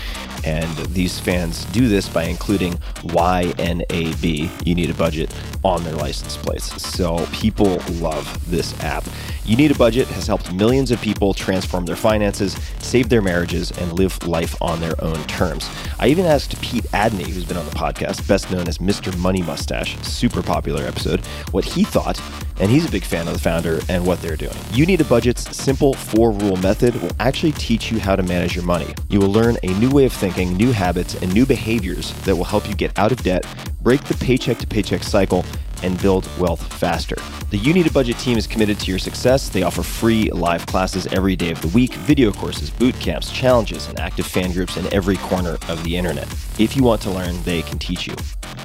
[0.44, 2.74] And these fans do this by including
[3.05, 5.32] YNAB, you need a budget,
[5.64, 6.82] on their license plates.
[6.82, 9.05] So people love this app.
[9.44, 13.73] You Need a Budget has helped millions of people transform their finances, save their marriages,
[13.73, 15.69] and live life on their own terms.
[15.98, 19.16] I even asked Pete Adeney, who's been on the podcast, best known as Mr.
[19.19, 22.23] Money Mustache, super popular episode, what he thought,
[22.60, 24.56] and he's a big fan of the founder and what they're doing.
[24.73, 28.55] You Need a Budget's simple four rule method will actually teach you how to manage
[28.55, 28.94] your money.
[29.09, 32.44] You will learn a new way of thinking, new habits, and new behaviors that will
[32.44, 33.44] help you get out of debt,
[33.81, 35.44] break the paycheck to paycheck cycle,
[35.82, 37.16] and build wealth faster.
[37.50, 39.48] The You Need a Budget team is committed to your success.
[39.48, 43.88] They offer free live classes every day of the week, video courses, boot camps, challenges,
[43.88, 46.28] and active fan groups in every corner of the internet.
[46.59, 48.14] If you want to learn, they can teach you.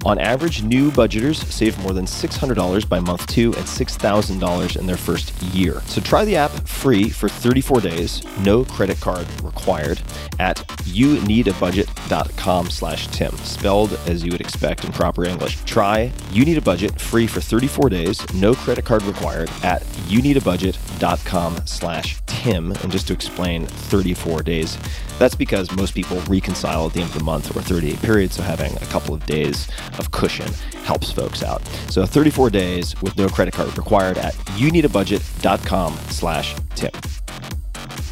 [0.06, 4.95] On average, new budgeters save more than $600 by month two and $6,000 in their
[4.95, 5.81] first year.
[5.88, 9.99] So try the app free for 34 days, no credit card required,
[10.39, 15.57] at youneedabudget.com slash Tim, spelled as you would expect in proper English.
[15.65, 21.65] Try You Need a Budget free for 34 days, no credit card required, at youneedabudget.com
[21.65, 22.71] slash Tim.
[22.71, 24.77] And just to explain 34 days,
[25.17, 28.43] that's because most people reconcile at the end of the month or 38 period, so
[28.43, 30.51] having a couple of days of cushion
[30.84, 31.65] helps folks out.
[31.89, 36.91] So 34 days with no credit card required at youneedabudget.com slash Tim.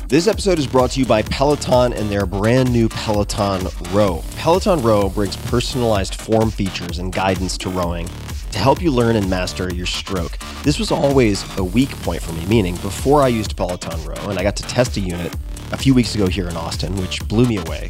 [0.08, 4.24] This episode is brought to you by Peloton and their brand new Peloton Row.
[4.38, 8.08] Peloton Row brings personalized form features and guidance to rowing
[8.56, 10.38] to help you learn and master your stroke.
[10.64, 14.40] This was always a weak point for me, meaning before I used Peloton Row and
[14.40, 15.36] I got to test a unit
[15.74, 17.90] a few weeks ago here in Austin, which blew me away,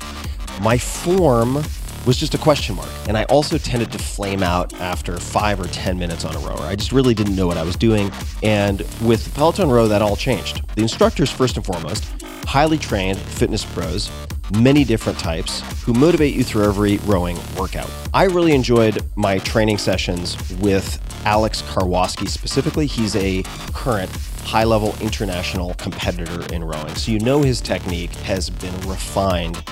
[0.64, 1.64] my form
[2.08, 2.90] was just a question mark.
[3.08, 6.62] And I also tended to flame out after five or 10 minutes on a rower.
[6.62, 8.12] I just really didn't know what I was doing.
[8.42, 10.68] And with Peloton Row, that all changed.
[10.76, 12.06] The instructors, first and foremost,
[12.48, 14.10] highly trained fitness pros,
[14.54, 17.90] many different types, who motivate you through every rowing workout.
[18.14, 22.86] I really enjoyed my training sessions with Alex Karwoski specifically.
[22.86, 23.44] He's a
[23.74, 24.12] current
[24.46, 26.96] high level international competitor in rowing.
[26.96, 29.64] So you know his technique has been refined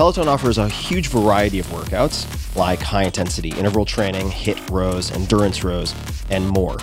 [0.00, 2.24] Peloton offers a huge variety of workouts
[2.56, 5.94] like high intensity interval training, HIIT rows, endurance rows,
[6.30, 6.78] and more.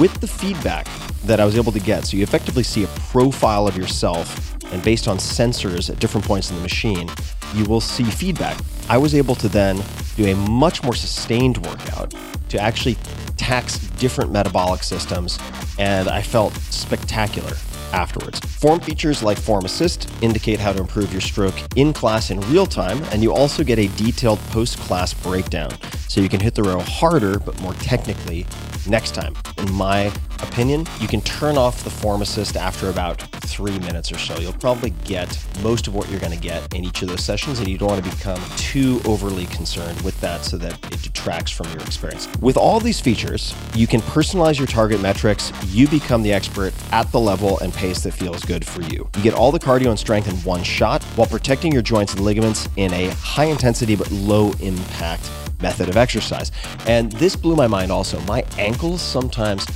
[0.00, 0.88] With the feedback
[1.26, 4.82] that I was able to get, so you effectively see a profile of yourself, and
[4.82, 7.08] based on sensors at different points in the machine,
[7.54, 8.58] you will see feedback.
[8.88, 9.80] I was able to then
[10.16, 12.14] do a much more sustained workout
[12.48, 12.96] to actually
[13.36, 15.38] tax different metabolic systems,
[15.78, 17.52] and I felt spectacular
[17.92, 18.40] afterwards.
[18.40, 22.66] Form features like Form Assist indicate how to improve your stroke in class in real
[22.66, 25.70] time, and you also get a detailed post class breakdown
[26.08, 28.46] so you can hit the row harder but more technically
[28.86, 29.34] next time.
[29.58, 34.18] In my opinion, you can turn off the Form Assist after about three minutes or
[34.18, 34.38] so.
[34.38, 37.58] You'll probably get most of what you're going to get in each of those sessions,
[37.58, 41.50] and you don't want to become too overly concerned with that so that it detracts
[41.50, 42.28] from your experience.
[42.40, 45.52] With all these features, you can personalize your target metrics.
[45.66, 49.08] You become the expert at the level and pace that feels good for you.
[49.16, 52.24] You get all the cardio and strength in one shot while protecting your joints and
[52.24, 55.30] ligaments in a high intensity but low impact
[55.60, 56.52] method of exercise.
[56.86, 58.20] And this blew my mind also.
[58.22, 59.66] My ankles sometimes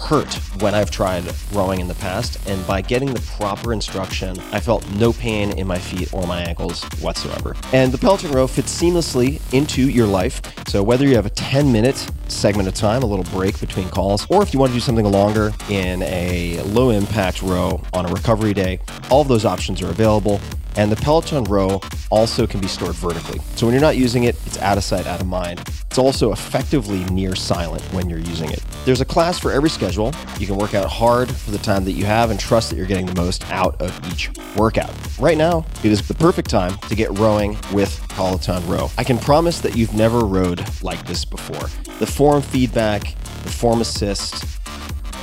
[0.00, 4.60] hurt when I've tried rowing in the past, and by getting the proper instruction, I
[4.60, 7.54] felt no pain in my feet or my ankles whatsoever.
[7.72, 10.40] And the Peloton row fits seamlessly into your life.
[10.68, 14.26] So whether you have a 10 minute segment of time, a little break between calls,
[14.30, 18.08] or if you want to do something longer in a low impact row on a
[18.08, 18.80] recovery day,
[19.10, 20.40] all of those options are available.
[20.76, 21.80] And the Peloton Row
[22.10, 23.40] also can be stored vertically.
[23.56, 25.60] So when you're not using it, it's out of sight, out of mind.
[25.86, 28.62] It's also effectively near silent when you're using it.
[28.84, 30.12] There's a class for every schedule.
[30.38, 32.86] You can work out hard for the time that you have and trust that you're
[32.86, 34.92] getting the most out of each workout.
[35.18, 38.88] Right now, it is the perfect time to get rowing with Peloton Row.
[38.96, 41.68] I can promise that you've never rowed like this before.
[41.98, 44.59] The form feedback, the form assist,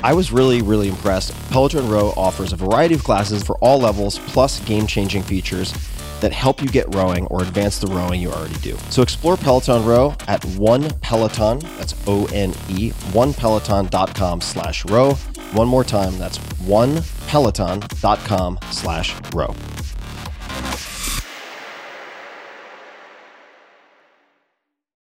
[0.03, 1.33] I was really, really impressed.
[1.49, 5.73] Peloton Row offers a variety of classes for all levels, plus game changing features
[6.21, 8.77] that help you get rowing or advance the rowing you already do.
[8.89, 15.13] So explore Peloton Row at one Peloton, that's O-N-E, onepeloton.com slash row.
[15.53, 19.53] One more time, that's one peloton.com slash row.